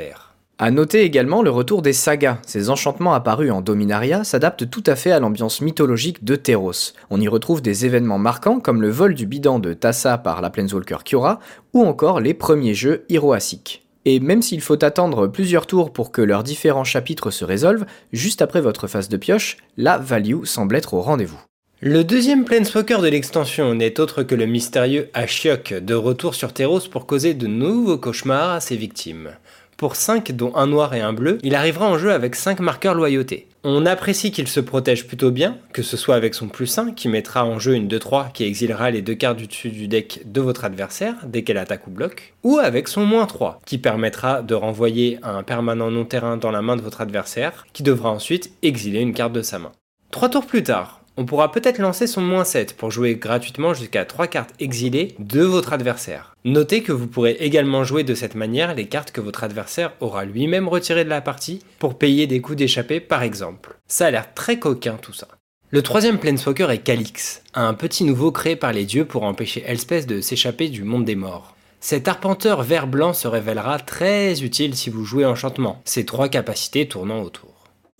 A 0.59 0.71
noter 0.71 1.03
également 1.03 1.43
le 1.43 1.51
retour 1.51 1.83
des 1.83 1.93
sagas. 1.93 2.39
Ces 2.43 2.71
enchantements 2.71 3.13
apparus 3.13 3.51
en 3.51 3.61
Dominaria 3.61 4.23
s'adaptent 4.23 4.67
tout 4.67 4.81
à 4.87 4.95
fait 4.95 5.11
à 5.11 5.19
l'ambiance 5.19 5.61
mythologique 5.61 6.23
de 6.23 6.35
Teros. 6.35 6.93
On 7.11 7.21
y 7.21 7.27
retrouve 7.27 7.61
des 7.61 7.85
événements 7.85 8.17
marquants 8.17 8.59
comme 8.59 8.81
le 8.81 8.89
vol 8.89 9.13
du 9.13 9.27
bidon 9.27 9.59
de 9.59 9.73
Tassa 9.73 10.17
par 10.17 10.41
la 10.41 10.49
Planeswalker 10.49 11.03
Kiora 11.05 11.39
ou 11.73 11.85
encore 11.85 12.21
les 12.21 12.33
premiers 12.33 12.73
jeux 12.73 13.05
Hiroasic. 13.07 13.85
Et 14.05 14.19
même 14.19 14.41
s'il 14.41 14.61
faut 14.61 14.83
attendre 14.83 15.27
plusieurs 15.27 15.67
tours 15.67 15.93
pour 15.93 16.11
que 16.11 16.23
leurs 16.23 16.41
différents 16.41 16.83
chapitres 16.83 17.29
se 17.29 17.45
résolvent, 17.45 17.85
juste 18.11 18.41
après 18.41 18.61
votre 18.61 18.87
phase 18.87 19.09
de 19.09 19.17
pioche, 19.17 19.57
la 19.77 19.99
value 19.99 20.43
semble 20.45 20.75
être 20.75 20.95
au 20.95 21.01
rendez-vous. 21.01 21.39
Le 21.81 22.03
deuxième 22.03 22.43
Planeswalker 22.43 23.01
de 23.03 23.07
l'extension 23.07 23.75
n'est 23.75 23.99
autre 23.99 24.23
que 24.23 24.33
le 24.33 24.47
mystérieux 24.47 25.11
Ashiok, 25.13 25.75
de 25.75 25.93
retour 25.93 26.33
sur 26.33 26.51
Terros 26.51 26.79
pour 26.89 27.05
causer 27.05 27.35
de 27.35 27.45
nouveaux 27.45 27.99
cauchemars 27.99 28.49
à 28.49 28.59
ses 28.59 28.75
victimes. 28.75 29.29
Pour 29.77 29.95
5, 29.95 30.31
dont 30.31 30.55
un 30.55 30.65
noir 30.65 30.95
et 30.95 31.01
un 31.01 31.13
bleu, 31.13 31.37
il 31.43 31.53
arrivera 31.53 31.87
en 31.87 31.99
jeu 31.99 32.11
avec 32.11 32.33
5 32.33 32.61
marqueurs 32.61 32.95
loyauté. 32.95 33.47
On 33.63 33.85
apprécie 33.85 34.31
qu'il 34.31 34.47
se 34.47 34.59
protège 34.59 35.05
plutôt 35.05 35.29
bien, 35.29 35.59
que 35.71 35.83
ce 35.83 35.97
soit 35.97 36.15
avec 36.15 36.33
son 36.33 36.47
plus 36.47 36.75
1 36.75 36.93
qui 36.93 37.07
mettra 37.09 37.45
en 37.45 37.59
jeu 37.59 37.75
une 37.75 37.87
2-3 37.87 38.31
qui 38.31 38.43
exilera 38.43 38.89
les 38.89 39.03
deux 39.03 39.13
cartes 39.13 39.37
du 39.37 39.45
dessus 39.45 39.69
du 39.69 39.87
deck 39.87 40.21
de 40.25 40.41
votre 40.41 40.65
adversaire 40.65 41.13
dès 41.27 41.43
qu'elle 41.43 41.59
attaque 41.59 41.85
ou 41.85 41.91
bloque, 41.91 42.33
ou 42.41 42.57
avec 42.57 42.87
son 42.87 43.05
moins 43.05 43.27
3 43.27 43.59
qui 43.67 43.77
permettra 43.77 44.41
de 44.41 44.55
renvoyer 44.55 45.19
un 45.21 45.43
permanent 45.43 45.91
non 45.91 46.05
terrain 46.05 46.37
dans 46.37 46.49
la 46.49 46.63
main 46.63 46.75
de 46.75 46.81
votre 46.81 47.01
adversaire 47.01 47.67
qui 47.71 47.83
devra 47.83 48.09
ensuite 48.09 48.51
exiler 48.63 49.01
une 49.01 49.13
carte 49.13 49.33
de 49.33 49.43
sa 49.43 49.59
main. 49.59 49.73
Trois 50.09 50.29
tours 50.29 50.47
plus 50.47 50.63
tard, 50.63 51.01
on 51.17 51.25
pourra 51.25 51.51
peut-être 51.51 51.79
lancer 51.79 52.07
son 52.07 52.21
moins 52.21 52.45
7 52.45 52.77
pour 52.77 52.91
jouer 52.91 53.15
gratuitement 53.15 53.73
jusqu'à 53.73 54.05
3 54.05 54.27
cartes 54.27 54.53
exilées 54.59 55.15
de 55.19 55.41
votre 55.41 55.73
adversaire. 55.73 56.35
Notez 56.45 56.83
que 56.83 56.91
vous 56.91 57.07
pourrez 57.07 57.37
également 57.39 57.83
jouer 57.83 58.03
de 58.03 58.15
cette 58.15 58.35
manière 58.35 58.75
les 58.75 58.85
cartes 58.87 59.11
que 59.11 59.19
votre 59.19 59.43
adversaire 59.43 59.93
aura 59.99 60.23
lui-même 60.23 60.67
retirées 60.67 61.03
de 61.03 61.09
la 61.09 61.21
partie 61.21 61.61
pour 61.79 61.97
payer 61.97 62.27
des 62.27 62.39
coups 62.39 62.59
d'échappée 62.59 62.99
par 62.99 63.23
exemple. 63.23 63.77
Ça 63.87 64.05
a 64.05 64.11
l'air 64.11 64.33
très 64.33 64.59
coquin 64.59 64.97
tout 65.01 65.13
ça. 65.13 65.27
Le 65.69 65.81
troisième 65.81 66.19
Planeswalker 66.19 66.69
est 66.69 66.77
Calix, 66.77 67.41
un 67.53 67.73
petit 67.73 68.05
nouveau 68.05 68.31
créé 68.31 68.55
par 68.55 68.71
les 68.71 68.85
dieux 68.85 69.03
pour 69.03 69.23
empêcher 69.23 69.63
Elspeth 69.67 70.07
de 70.07 70.21
s'échapper 70.21 70.69
du 70.69 70.83
monde 70.83 71.03
des 71.03 71.15
morts. 71.15 71.57
Cet 71.79 72.07
arpenteur 72.07 72.63
vert-blanc 72.63 73.13
se 73.13 73.27
révélera 73.27 73.79
très 73.79 74.43
utile 74.43 74.75
si 74.75 74.89
vous 74.89 75.03
jouez 75.03 75.25
enchantement, 75.25 75.81
ses 75.83 76.05
trois 76.05 76.29
capacités 76.29 76.87
tournant 76.87 77.21
autour. 77.21 77.56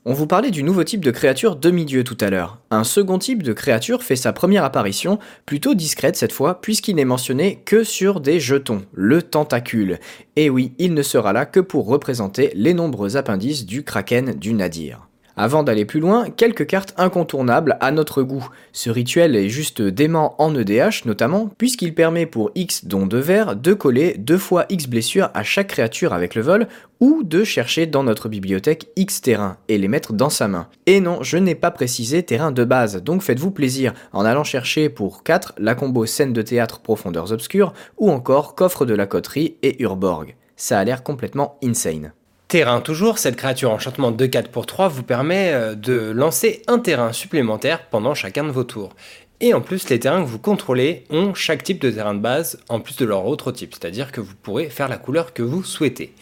On 0.10 0.14
vous 0.14 0.26
parlait 0.26 0.52
du 0.52 0.64
nouveau 0.64 0.86
type 0.86 1.04
de 1.04 1.12
créature 1.12 1.58
demi-dieu 1.58 2.06
tout 2.06 2.16
à 2.22 2.30
l'heure. 2.30 2.60
Un 2.72 2.86
second 2.86 3.20
type 3.20 3.44
de 3.44 3.52
créature 3.52 4.04
fait 4.04 4.16
sa 4.16 4.32
première 4.32 4.64
apparition, 4.64 5.20
plutôt 5.46 5.74
discrète 5.74 6.16
cette 6.16 6.32
fois, 6.32 6.62
puisqu'il 6.62 6.96
n'est 6.96 7.04
mentionné 7.04 7.62
que 7.66 7.84
sur 7.84 8.22
des 8.22 8.40
jetons, 8.40 8.86
le 8.94 9.22
tentacule. 9.22 10.00
Et 10.38 10.50
oui, 10.50 10.72
il 10.78 10.94
ne 10.94 11.02
sera 11.02 11.34
là 11.34 11.46
que 11.46 11.60
pour 11.60 11.88
représenter 11.88 12.54
les 12.56 12.74
nombreux 12.74 13.18
appendices 13.18 13.66
du 13.66 13.84
kraken 13.84 14.32
du 14.32 14.54
nadir. 14.54 15.07
Avant 15.40 15.62
d'aller 15.62 15.86
plus 15.86 16.00
loin, 16.00 16.32
quelques 16.32 16.66
cartes 16.66 16.96
incontournables 16.98 17.78
à 17.80 17.92
notre 17.92 18.24
goût. 18.24 18.50
Ce 18.74 18.90
rituel 18.90 19.36
est 19.36 19.50
juste 19.50 19.84
dément 19.84 20.36
en 20.42 20.56
EDH 20.56 21.06
notamment, 21.06 21.52
puisqu'il 21.60 21.94
permet 21.94 22.26
pour 22.26 22.50
X 22.56 22.86
dont 22.86 23.06
de 23.06 23.20
verre 23.20 23.56
de 23.56 23.74
coller 23.74 24.16
deux 24.18 24.40
fois 24.40 24.66
X 24.70 24.88
blessures 24.88 25.30
à 25.36 25.44
chaque 25.44 25.68
créature 25.68 26.12
avec 26.12 26.34
le 26.34 26.42
vol, 26.42 26.68
ou 27.00 27.22
de 27.24 27.44
chercher 27.44 27.86
dans 27.86 28.04
notre 28.04 28.30
bibliothèque 28.30 28.88
X 28.96 29.22
terrains 29.22 29.58
et 29.68 29.78
les 29.78 29.88
mettre 29.88 30.14
dans 30.14 30.32
sa 30.32 30.48
main. 30.48 30.68
Et 30.88 31.00
non, 31.00 31.22
je 31.22 31.38
n'ai 31.38 31.54
pas 31.54 31.70
précisé 31.70 32.24
terrain 32.24 32.52
de 32.52 32.64
base, 32.64 33.04
donc 33.04 33.22
faites-vous 33.22 33.52
plaisir 33.52 33.94
en 34.14 34.26
allant 34.26 34.44
chercher 34.44 34.90
pour 34.90 35.22
4 35.22 35.54
la 35.60 35.76
combo 35.76 36.08
scène 36.08 36.34
de 36.34 36.42
théâtre 36.42 36.80
profondeurs 36.80 37.32
obscures, 37.32 37.74
ou 38.00 38.10
encore 38.10 38.56
coffre 38.56 38.88
de 38.88 38.96
la 38.96 39.06
coterie 39.06 39.58
et 39.62 39.84
Urborg. 39.84 40.36
Ça 40.56 40.80
a 40.80 40.84
l'air 40.84 41.04
complètement 41.04 41.60
insane. 41.64 42.14
Terrain 42.48 42.80
toujours, 42.80 43.18
cette 43.18 43.36
créature 43.36 43.72
enchantement 43.72 44.12
de 44.12 44.26
4 44.26 44.50
pour 44.50 44.66
3 44.66 44.88
vous 44.88 45.04
permet 45.04 45.52
euh, 45.52 45.76
de 45.76 46.12
lancer 46.12 46.62
un 46.68 46.80
terrain 46.80 47.12
supplémentaire 47.12 47.90
pendant 47.90 48.14
chacun 48.14 48.46
de 48.46 48.52
vos 48.52 48.64
tours. 48.64 48.96
Et 49.42 49.54
en 49.54 49.60
plus, 49.60 49.90
les 49.90 50.00
terrains 50.00 50.22
que 50.22 50.30
vous 50.30 50.40
contrôlez 50.40 51.04
ont 51.10 51.34
chaque 51.34 51.64
type 51.64 51.82
de 51.82 51.92
terrain 51.92 52.14
de 52.14 52.22
base 52.22 52.58
en 52.70 52.80
plus 52.80 52.96
de 52.96 53.04
leur 53.04 53.26
autre 53.26 53.52
type, 53.52 53.74
c'est-à-dire 53.74 54.14
que 54.14 54.22
vous 54.22 54.34
pourrez 54.42 54.70
faire 54.70 54.88
la 54.88 54.96
couleur 54.96 55.34
que 55.34 55.44
vous 55.44 55.62
souhaitez. 55.62 56.14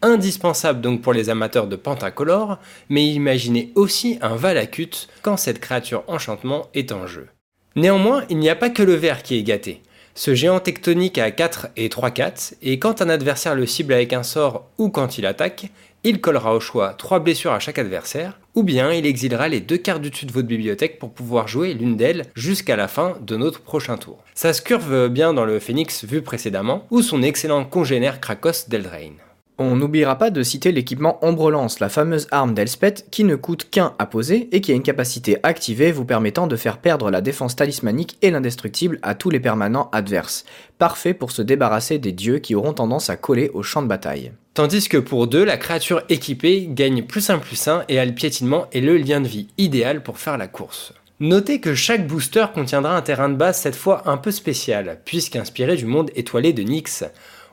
Indispensable 0.00 0.80
donc 0.80 1.02
pour 1.02 1.12
les 1.12 1.28
amateurs 1.28 1.66
de 1.66 1.76
pentacolore, 1.76 2.58
mais 2.88 3.06
imaginez 3.06 3.70
aussi 3.74 4.18
un 4.22 4.36
Valakut 4.36 5.08
quand 5.20 5.36
cette 5.36 5.60
créature 5.60 6.02
enchantement 6.06 6.68
est 6.72 6.92
en 6.92 7.06
jeu. 7.06 7.28
Néanmoins, 7.76 8.24
il 8.30 8.38
n'y 8.38 8.48
a 8.48 8.56
pas 8.56 8.70
que 8.70 8.82
le 8.82 8.94
vert 8.94 9.22
qui 9.22 9.36
est 9.36 9.42
gâté. 9.42 9.82
Ce 10.16 10.32
géant 10.32 10.60
tectonique 10.60 11.18
a 11.18 11.32
4 11.32 11.68
et 11.76 11.88
3-4, 11.88 12.54
et 12.62 12.78
quand 12.78 13.02
un 13.02 13.08
adversaire 13.08 13.56
le 13.56 13.66
cible 13.66 13.92
avec 13.92 14.12
un 14.12 14.22
sort 14.22 14.68
ou 14.78 14.88
quand 14.88 15.18
il 15.18 15.26
attaque, 15.26 15.70
il 16.04 16.20
collera 16.20 16.54
au 16.54 16.60
choix 16.60 16.94
3 16.94 17.18
blessures 17.18 17.50
à 17.50 17.58
chaque 17.58 17.80
adversaire, 17.80 18.38
ou 18.54 18.62
bien 18.62 18.92
il 18.92 19.06
exilera 19.06 19.48
les 19.48 19.60
deux 19.60 19.76
cartes 19.76 20.02
du 20.02 20.10
dessus 20.10 20.26
de 20.26 20.32
votre 20.32 20.46
bibliothèque 20.46 21.00
pour 21.00 21.10
pouvoir 21.10 21.48
jouer 21.48 21.74
l'une 21.74 21.96
d'elles 21.96 22.26
jusqu'à 22.36 22.76
la 22.76 22.86
fin 22.86 23.16
de 23.22 23.36
notre 23.36 23.60
prochain 23.60 23.96
tour. 23.96 24.22
Ça 24.34 24.52
se 24.52 24.62
curve 24.62 25.08
bien 25.08 25.34
dans 25.34 25.44
le 25.44 25.58
Phoenix 25.58 26.04
vu 26.04 26.22
précédemment, 26.22 26.86
ou 26.92 27.02
son 27.02 27.22
excellent 27.24 27.64
congénère 27.64 28.20
Krakos 28.20 28.68
d'Eldraine. 28.68 29.18
On 29.56 29.76
n'oubliera 29.76 30.18
pas 30.18 30.30
de 30.30 30.42
citer 30.42 30.72
l'équipement 30.72 31.24
Ombre-Lance, 31.24 31.78
la 31.78 31.88
fameuse 31.88 32.26
arme 32.32 32.54
d'Elspeth 32.54 33.06
qui 33.12 33.22
ne 33.22 33.36
coûte 33.36 33.70
qu'un 33.70 33.94
à 34.00 34.06
poser 34.06 34.48
et 34.50 34.60
qui 34.60 34.72
a 34.72 34.74
une 34.74 34.82
capacité 34.82 35.38
activée 35.44 35.92
vous 35.92 36.04
permettant 36.04 36.48
de 36.48 36.56
faire 36.56 36.78
perdre 36.78 37.08
la 37.08 37.20
défense 37.20 37.54
talismanique 37.54 38.18
et 38.20 38.32
l'indestructible 38.32 38.98
à 39.02 39.14
tous 39.14 39.30
les 39.30 39.38
permanents 39.38 39.90
adverses. 39.92 40.44
Parfait 40.78 41.14
pour 41.14 41.30
se 41.30 41.40
débarrasser 41.40 41.98
des 42.00 42.10
dieux 42.10 42.40
qui 42.40 42.56
auront 42.56 42.72
tendance 42.72 43.10
à 43.10 43.16
coller 43.16 43.48
au 43.54 43.62
champ 43.62 43.82
de 43.82 43.86
bataille. 43.86 44.32
Tandis 44.54 44.88
que 44.88 44.98
pour 44.98 45.28
deux, 45.28 45.44
la 45.44 45.56
créature 45.56 46.02
équipée 46.08 46.68
gagne 46.68 47.04
plus 47.04 47.30
un 47.30 47.38
plus 47.38 47.68
un 47.68 47.84
et 47.88 48.00
a 48.00 48.04
le 48.04 48.12
piétinement 48.12 48.66
et 48.72 48.80
le 48.80 48.96
lien 48.96 49.20
de 49.20 49.28
vie 49.28 49.46
idéal 49.56 50.02
pour 50.02 50.18
faire 50.18 50.36
la 50.36 50.48
course. 50.48 50.92
Notez 51.20 51.60
que 51.60 51.76
chaque 51.76 52.08
booster 52.08 52.46
contiendra 52.52 52.96
un 52.96 53.02
terrain 53.02 53.28
de 53.28 53.36
base 53.36 53.60
cette 53.60 53.76
fois 53.76 54.02
un 54.06 54.16
peu 54.16 54.32
spécial, 54.32 54.98
puisqu'inspiré 55.04 55.76
du 55.76 55.86
monde 55.86 56.10
étoilé 56.16 56.52
de 56.52 56.64
Nyx. 56.64 57.04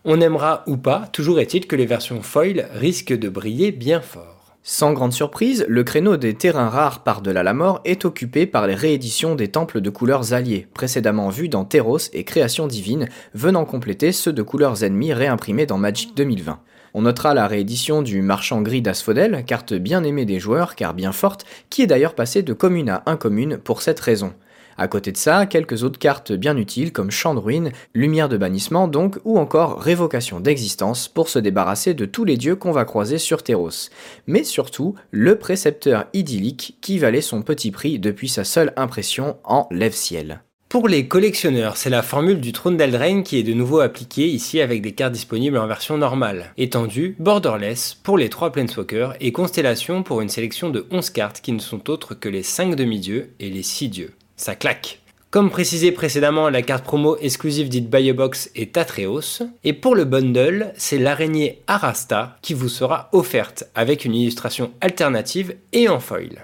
On 0.04 0.20
aimera 0.20 0.64
ou 0.66 0.78
pas, 0.78 1.08
toujours 1.14 1.40
est-il 1.40 1.68
que 1.68 1.76
les 1.76 1.86
versions 1.86 2.24
foil 2.24 2.68
risquent 2.74 3.16
de 3.16 3.30
briller 3.30 3.72
bien 3.72 4.02
fort. 4.02 4.58
Sans 4.64 4.94
grande 4.94 5.14
surprise, 5.14 5.64
le 5.68 5.84
créneau 5.84 6.18
des 6.18 6.34
terrains 6.34 6.70
rares 6.70 7.04
par-delà 7.04 7.44
la 7.44 7.54
mort 7.54 7.82
est 7.86 8.04
occupé 8.04 8.48
par 8.48 8.66
les 8.66 8.74
rééditions 8.74 9.36
des 9.36 9.50
temples 9.50 9.80
de 9.80 9.90
couleurs 9.92 10.34
alliés, 10.34 10.68
précédemment 10.74 11.30
vus 11.30 11.50
dans 11.50 11.66
Terros 11.66 12.00
et 12.14 12.24
Création 12.24 12.66
Divine, 12.66 13.10
venant 13.36 13.64
compléter 13.64 14.12
ceux 14.12 14.34
de 14.34 14.42
couleurs 14.42 14.84
ennemies 14.84 15.14
réimprimés 15.14 15.68
dans 15.68 15.78
Magic 15.78 16.16
2020. 16.16 16.60
On 16.96 17.04
notera 17.04 17.36
la 17.36 17.46
réédition 17.46 18.02
du 18.02 18.24
Marchand 18.24 18.64
Gris 18.64 18.82
d'Asphodel, 18.82 19.46
carte 19.46 19.74
bien 19.76 20.04
aimée 20.04 20.26
des 20.26 20.40
joueurs 20.40 20.76
car 20.76 20.96
bien 20.96 21.12
forte, 21.12 21.46
qui 21.70 21.84
est 21.84 21.88
d'ailleurs 21.88 22.16
passée 22.16 22.42
de 22.42 22.54
commune 22.54 22.90
à 22.90 23.04
incommune 23.06 23.58
pour 23.58 23.84
cette 23.84 24.00
raison. 24.00 24.34
À 24.78 24.88
côté 24.88 25.12
de 25.12 25.18
ça, 25.18 25.46
quelques 25.46 25.84
autres 25.84 26.00
cartes 26.00 26.32
bien 26.32 26.58
utiles 26.58 26.92
comme 26.92 27.12
Champ 27.12 27.34
de 27.34 27.40
ruine, 27.40 27.72
Lumière 27.94 28.30
de 28.30 28.38
bannissement 28.38 28.88
donc, 28.88 29.18
ou 29.26 29.38
encore 29.38 29.80
Révocation 29.80 30.40
d'existence 30.40 31.08
pour 31.08 31.30
se 31.30 31.40
débarrasser 31.40 31.94
de 31.94 32.06
tous 32.06 32.26
les 32.26 32.38
dieux 32.38 32.56
qu'on 32.56 32.72
va 32.72 32.86
croiser 32.86 33.18
sur 33.18 33.44
Terros. 33.44 33.90
Mais 34.28 34.44
surtout, 34.44 34.96
le 35.12 35.38
précepteur 35.38 36.06
idyllique 36.14 36.78
qui 36.82 37.00
valait 37.00 37.22
son 37.22 37.42
petit 37.42 37.72
prix 37.72 38.00
depuis 38.00 38.30
sa 38.30 38.44
seule 38.44 38.74
impression 38.76 39.38
en 39.44 39.68
lève-ciel. 39.72 40.42
Pour 40.72 40.88
les 40.88 41.06
collectionneurs, 41.06 41.76
c'est 41.76 41.90
la 41.90 42.02
formule 42.02 42.40
du 42.40 42.54
trône 42.54 42.78
d'Eldraine 42.78 43.24
qui 43.24 43.38
est 43.38 43.44
de 43.44 43.54
nouveau 43.54 43.82
appliquée 43.82 44.28
ici 44.28 44.62
avec 44.62 44.82
des 44.82 44.94
cartes 44.94 45.12
disponibles 45.12 45.58
en 45.58 45.68
version 45.68 45.98
normale, 45.98 46.54
étendue, 46.56 47.18
borderless 47.20 47.94
pour 47.94 48.18
les 48.18 48.30
3 48.30 48.54
Planeswalkers 48.54 49.16
et 49.20 49.34
Constellation 49.34 50.02
pour 50.02 50.22
une 50.22 50.30
sélection 50.30 50.70
de 50.70 50.88
11 50.90 51.10
cartes 51.10 51.42
qui 51.42 51.52
ne 51.52 51.60
sont 51.60 51.90
autres 51.90 52.14
que 52.14 52.30
les 52.30 52.42
5 52.42 52.76
demi-dieux 52.76 53.34
et 53.42 53.50
les 53.50 53.64
6 53.64 53.90
dieux 53.90 54.14
ça 54.42 54.56
claque. 54.56 55.00
Comme 55.30 55.50
précisé 55.50 55.92
précédemment, 55.92 56.50
la 56.50 56.62
carte 56.62 56.84
promo 56.84 57.16
exclusive 57.18 57.70
dite 57.70 57.90
Buy 57.90 58.10
a 58.10 58.14
Box 58.14 58.52
est 58.56 58.76
Atreos. 58.76 59.44
Et 59.64 59.72
pour 59.72 59.96
le 59.96 60.04
bundle, 60.04 60.74
c'est 60.76 60.98
l'araignée 60.98 61.62
Arasta 61.68 62.38
qui 62.42 62.54
vous 62.54 62.68
sera 62.68 63.08
offerte 63.14 63.64
avec 63.76 64.04
une 64.04 64.16
illustration 64.16 64.72
alternative 64.82 65.56
et 65.72 65.88
en 65.88 66.00
foil. 66.00 66.42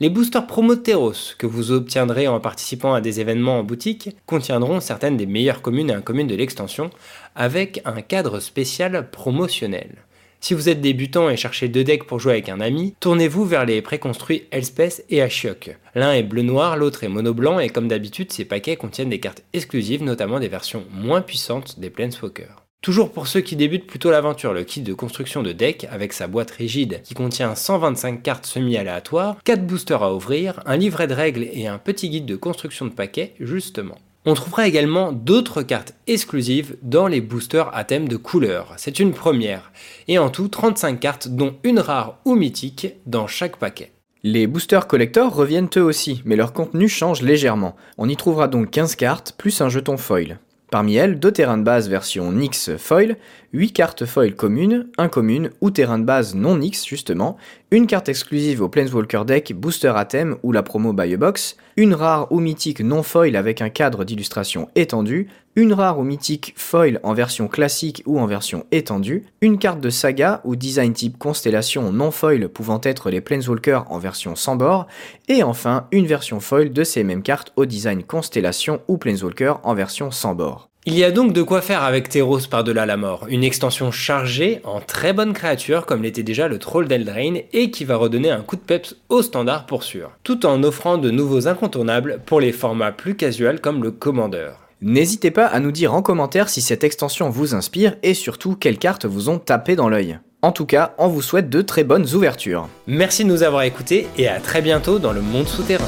Les 0.00 0.10
boosters 0.10 0.46
promo 0.46 0.76
Teros 0.76 1.34
que 1.38 1.46
vous 1.46 1.72
obtiendrez 1.72 2.28
en 2.28 2.38
participant 2.38 2.92
à 2.92 3.00
des 3.00 3.20
événements 3.20 3.60
en 3.60 3.64
boutique 3.64 4.10
contiendront 4.26 4.80
certaines 4.80 5.16
des 5.16 5.26
meilleures 5.26 5.62
communes 5.62 5.90
et 5.90 5.94
incommunes 5.94 6.26
de 6.26 6.36
l'extension 6.36 6.90
avec 7.34 7.80
un 7.84 8.02
cadre 8.02 8.40
spécial 8.40 9.10
promotionnel. 9.10 10.04
Si 10.40 10.54
vous 10.54 10.68
êtes 10.68 10.80
débutant 10.80 11.28
et 11.28 11.36
cherchez 11.36 11.68
deux 11.68 11.84
decks 11.84 12.04
pour 12.04 12.20
jouer 12.20 12.32
avec 12.32 12.48
un 12.48 12.60
ami, 12.60 12.94
tournez-vous 13.00 13.44
vers 13.44 13.66
les 13.66 13.82
préconstruits 13.82 14.44
Elspeth 14.50 15.04
et 15.10 15.20
Ashiok. 15.20 15.76
L'un 15.94 16.12
est 16.12 16.22
bleu-noir, 16.22 16.76
l'autre 16.76 17.02
est 17.04 17.08
mono-blanc 17.08 17.58
et 17.58 17.68
comme 17.68 17.88
d'habitude, 17.88 18.32
ces 18.32 18.44
paquets 18.44 18.76
contiennent 18.76 19.10
des 19.10 19.20
cartes 19.20 19.42
exclusives, 19.52 20.02
notamment 20.02 20.38
des 20.38 20.48
versions 20.48 20.84
moins 20.92 21.22
puissantes 21.22 21.80
des 21.80 21.90
Planeswalkers. 21.90 22.64
Toujours 22.80 23.10
pour 23.10 23.26
ceux 23.26 23.40
qui 23.40 23.56
débutent 23.56 23.88
plutôt 23.88 24.12
l'aventure, 24.12 24.52
le 24.52 24.62
kit 24.62 24.82
de 24.82 24.94
construction 24.94 25.42
de 25.42 25.50
deck 25.50 25.88
avec 25.90 26.12
sa 26.12 26.28
boîte 26.28 26.52
rigide 26.52 27.02
qui 27.02 27.14
contient 27.14 27.56
125 27.56 28.22
cartes 28.22 28.46
semi-aléatoires, 28.46 29.36
4 29.42 29.66
boosters 29.66 30.04
à 30.04 30.14
ouvrir, 30.14 30.62
un 30.64 30.76
livret 30.76 31.08
de 31.08 31.14
règles 31.14 31.48
et 31.52 31.66
un 31.66 31.78
petit 31.78 32.08
guide 32.08 32.26
de 32.26 32.36
construction 32.36 32.86
de 32.86 32.92
paquets 32.92 33.34
justement. 33.40 33.98
On 34.30 34.34
trouvera 34.34 34.68
également 34.68 35.10
d'autres 35.10 35.62
cartes 35.62 35.94
exclusives 36.06 36.76
dans 36.82 37.06
les 37.06 37.22
boosters 37.22 37.74
à 37.74 37.84
thème 37.84 38.08
de 38.08 38.18
couleur. 38.18 38.74
C'est 38.76 39.00
une 39.00 39.14
première. 39.14 39.72
Et 40.06 40.18
en 40.18 40.28
tout, 40.28 40.48
35 40.48 41.00
cartes, 41.00 41.28
dont 41.28 41.56
une 41.64 41.78
rare 41.78 42.18
ou 42.26 42.34
mythique 42.34 42.88
dans 43.06 43.26
chaque 43.26 43.56
paquet. 43.56 43.90
Les 44.22 44.46
boosters 44.46 44.86
collector 44.86 45.34
reviennent 45.34 45.70
eux 45.78 45.82
aussi, 45.82 46.20
mais 46.26 46.36
leur 46.36 46.52
contenu 46.52 46.90
change 46.90 47.22
légèrement. 47.22 47.74
On 47.96 48.06
y 48.06 48.16
trouvera 48.16 48.48
donc 48.48 48.70
15 48.70 48.96
cartes, 48.96 49.34
plus 49.38 49.62
un 49.62 49.70
jeton 49.70 49.96
foil. 49.96 50.38
Parmi 50.70 50.96
elles, 50.96 51.18
deux 51.18 51.32
terrains 51.32 51.56
de 51.56 51.62
base 51.62 51.88
version 51.88 52.30
Nyx 52.30 52.76
foil, 52.76 53.16
8 53.54 53.72
cartes 53.72 54.04
foil 54.04 54.34
communes, 54.34 54.88
incommunes 54.98 55.48
ou 55.62 55.70
terrains 55.70 55.98
de 55.98 56.04
base 56.04 56.34
non 56.34 56.58
Nyx 56.58 56.86
justement, 56.86 57.38
une 57.70 57.86
carte 57.86 58.08
exclusive 58.08 58.62
au 58.62 58.68
Planeswalker 58.70 59.24
deck 59.26 59.52
Booster 59.54 59.92
Atem 59.94 60.36
ou 60.42 60.52
la 60.52 60.62
promo 60.62 60.94
Buy 60.94 61.16
Box, 61.18 61.56
une 61.76 61.92
rare 61.92 62.32
ou 62.32 62.40
mythique 62.40 62.80
non 62.80 63.02
foil 63.02 63.36
avec 63.36 63.60
un 63.60 63.68
cadre 63.68 64.04
d'illustration 64.04 64.70
étendu, 64.74 65.28
une 65.54 65.74
rare 65.74 65.98
ou 65.98 66.02
mythique 66.02 66.54
foil 66.56 66.98
en 67.02 67.12
version 67.12 67.46
classique 67.46 68.02
ou 68.06 68.18
en 68.20 68.26
version 68.26 68.64
étendue, 68.72 69.24
une 69.42 69.58
carte 69.58 69.80
de 69.80 69.90
saga 69.90 70.40
ou 70.44 70.56
design 70.56 70.94
type 70.94 71.18
constellation 71.18 71.92
non 71.92 72.10
foil 72.10 72.48
pouvant 72.48 72.80
être 72.82 73.10
les 73.10 73.20
Planeswalkers 73.20 73.84
en 73.92 73.98
version 73.98 74.34
sans 74.34 74.56
bord, 74.56 74.86
et 75.28 75.42
enfin 75.42 75.88
une 75.92 76.06
version 76.06 76.40
foil 76.40 76.72
de 76.72 76.84
ces 76.84 77.04
mêmes 77.04 77.22
cartes 77.22 77.52
au 77.56 77.66
design 77.66 78.02
constellation 78.02 78.80
ou 78.88 78.96
Planeswalker 78.96 79.54
en 79.62 79.74
version 79.74 80.10
sans 80.10 80.34
bord. 80.34 80.70
Il 80.90 80.96
y 80.96 81.04
a 81.04 81.10
donc 81.10 81.34
de 81.34 81.42
quoi 81.42 81.60
faire 81.60 81.82
avec 81.82 82.08
Teros 82.08 82.46
par-delà 82.48 82.86
la 82.86 82.96
mort, 82.96 83.26
une 83.28 83.44
extension 83.44 83.90
chargée 83.90 84.62
en 84.64 84.80
très 84.80 85.12
bonnes 85.12 85.34
créatures 85.34 85.84
comme 85.84 86.02
l'était 86.02 86.22
déjà 86.22 86.48
le 86.48 86.58
Troll 86.58 86.88
d'Eldrain 86.88 87.34
et 87.52 87.70
qui 87.70 87.84
va 87.84 87.96
redonner 87.96 88.30
un 88.30 88.40
coup 88.40 88.56
de 88.56 88.62
peps 88.62 88.96
au 89.10 89.20
standard 89.20 89.66
pour 89.66 89.82
sûr, 89.82 90.12
tout 90.24 90.46
en 90.46 90.62
offrant 90.62 90.96
de 90.96 91.10
nouveaux 91.10 91.46
incontournables 91.46 92.20
pour 92.24 92.40
les 92.40 92.52
formats 92.52 92.90
plus 92.90 93.16
casuals 93.16 93.60
comme 93.60 93.82
le 93.82 93.90
Commander. 93.90 94.52
N'hésitez 94.80 95.30
pas 95.30 95.44
à 95.44 95.60
nous 95.60 95.72
dire 95.72 95.92
en 95.92 96.00
commentaire 96.00 96.48
si 96.48 96.62
cette 96.62 96.84
extension 96.84 97.28
vous 97.28 97.54
inspire 97.54 97.96
et 98.02 98.14
surtout 98.14 98.56
quelles 98.56 98.78
cartes 98.78 99.04
vous 99.04 99.28
ont 99.28 99.38
tapé 99.38 99.76
dans 99.76 99.90
l'œil. 99.90 100.18
En 100.40 100.52
tout 100.52 100.64
cas, 100.64 100.94
on 100.96 101.08
vous 101.08 101.20
souhaite 101.20 101.50
de 101.50 101.60
très 101.60 101.84
bonnes 101.84 102.14
ouvertures. 102.14 102.66
Merci 102.86 103.24
de 103.24 103.28
nous 103.28 103.42
avoir 103.42 103.64
écoutés 103.64 104.06
et 104.16 104.26
à 104.26 104.40
très 104.40 104.62
bientôt 104.62 104.98
dans 104.98 105.12
le 105.12 105.20
monde 105.20 105.48
souterrain. 105.48 105.84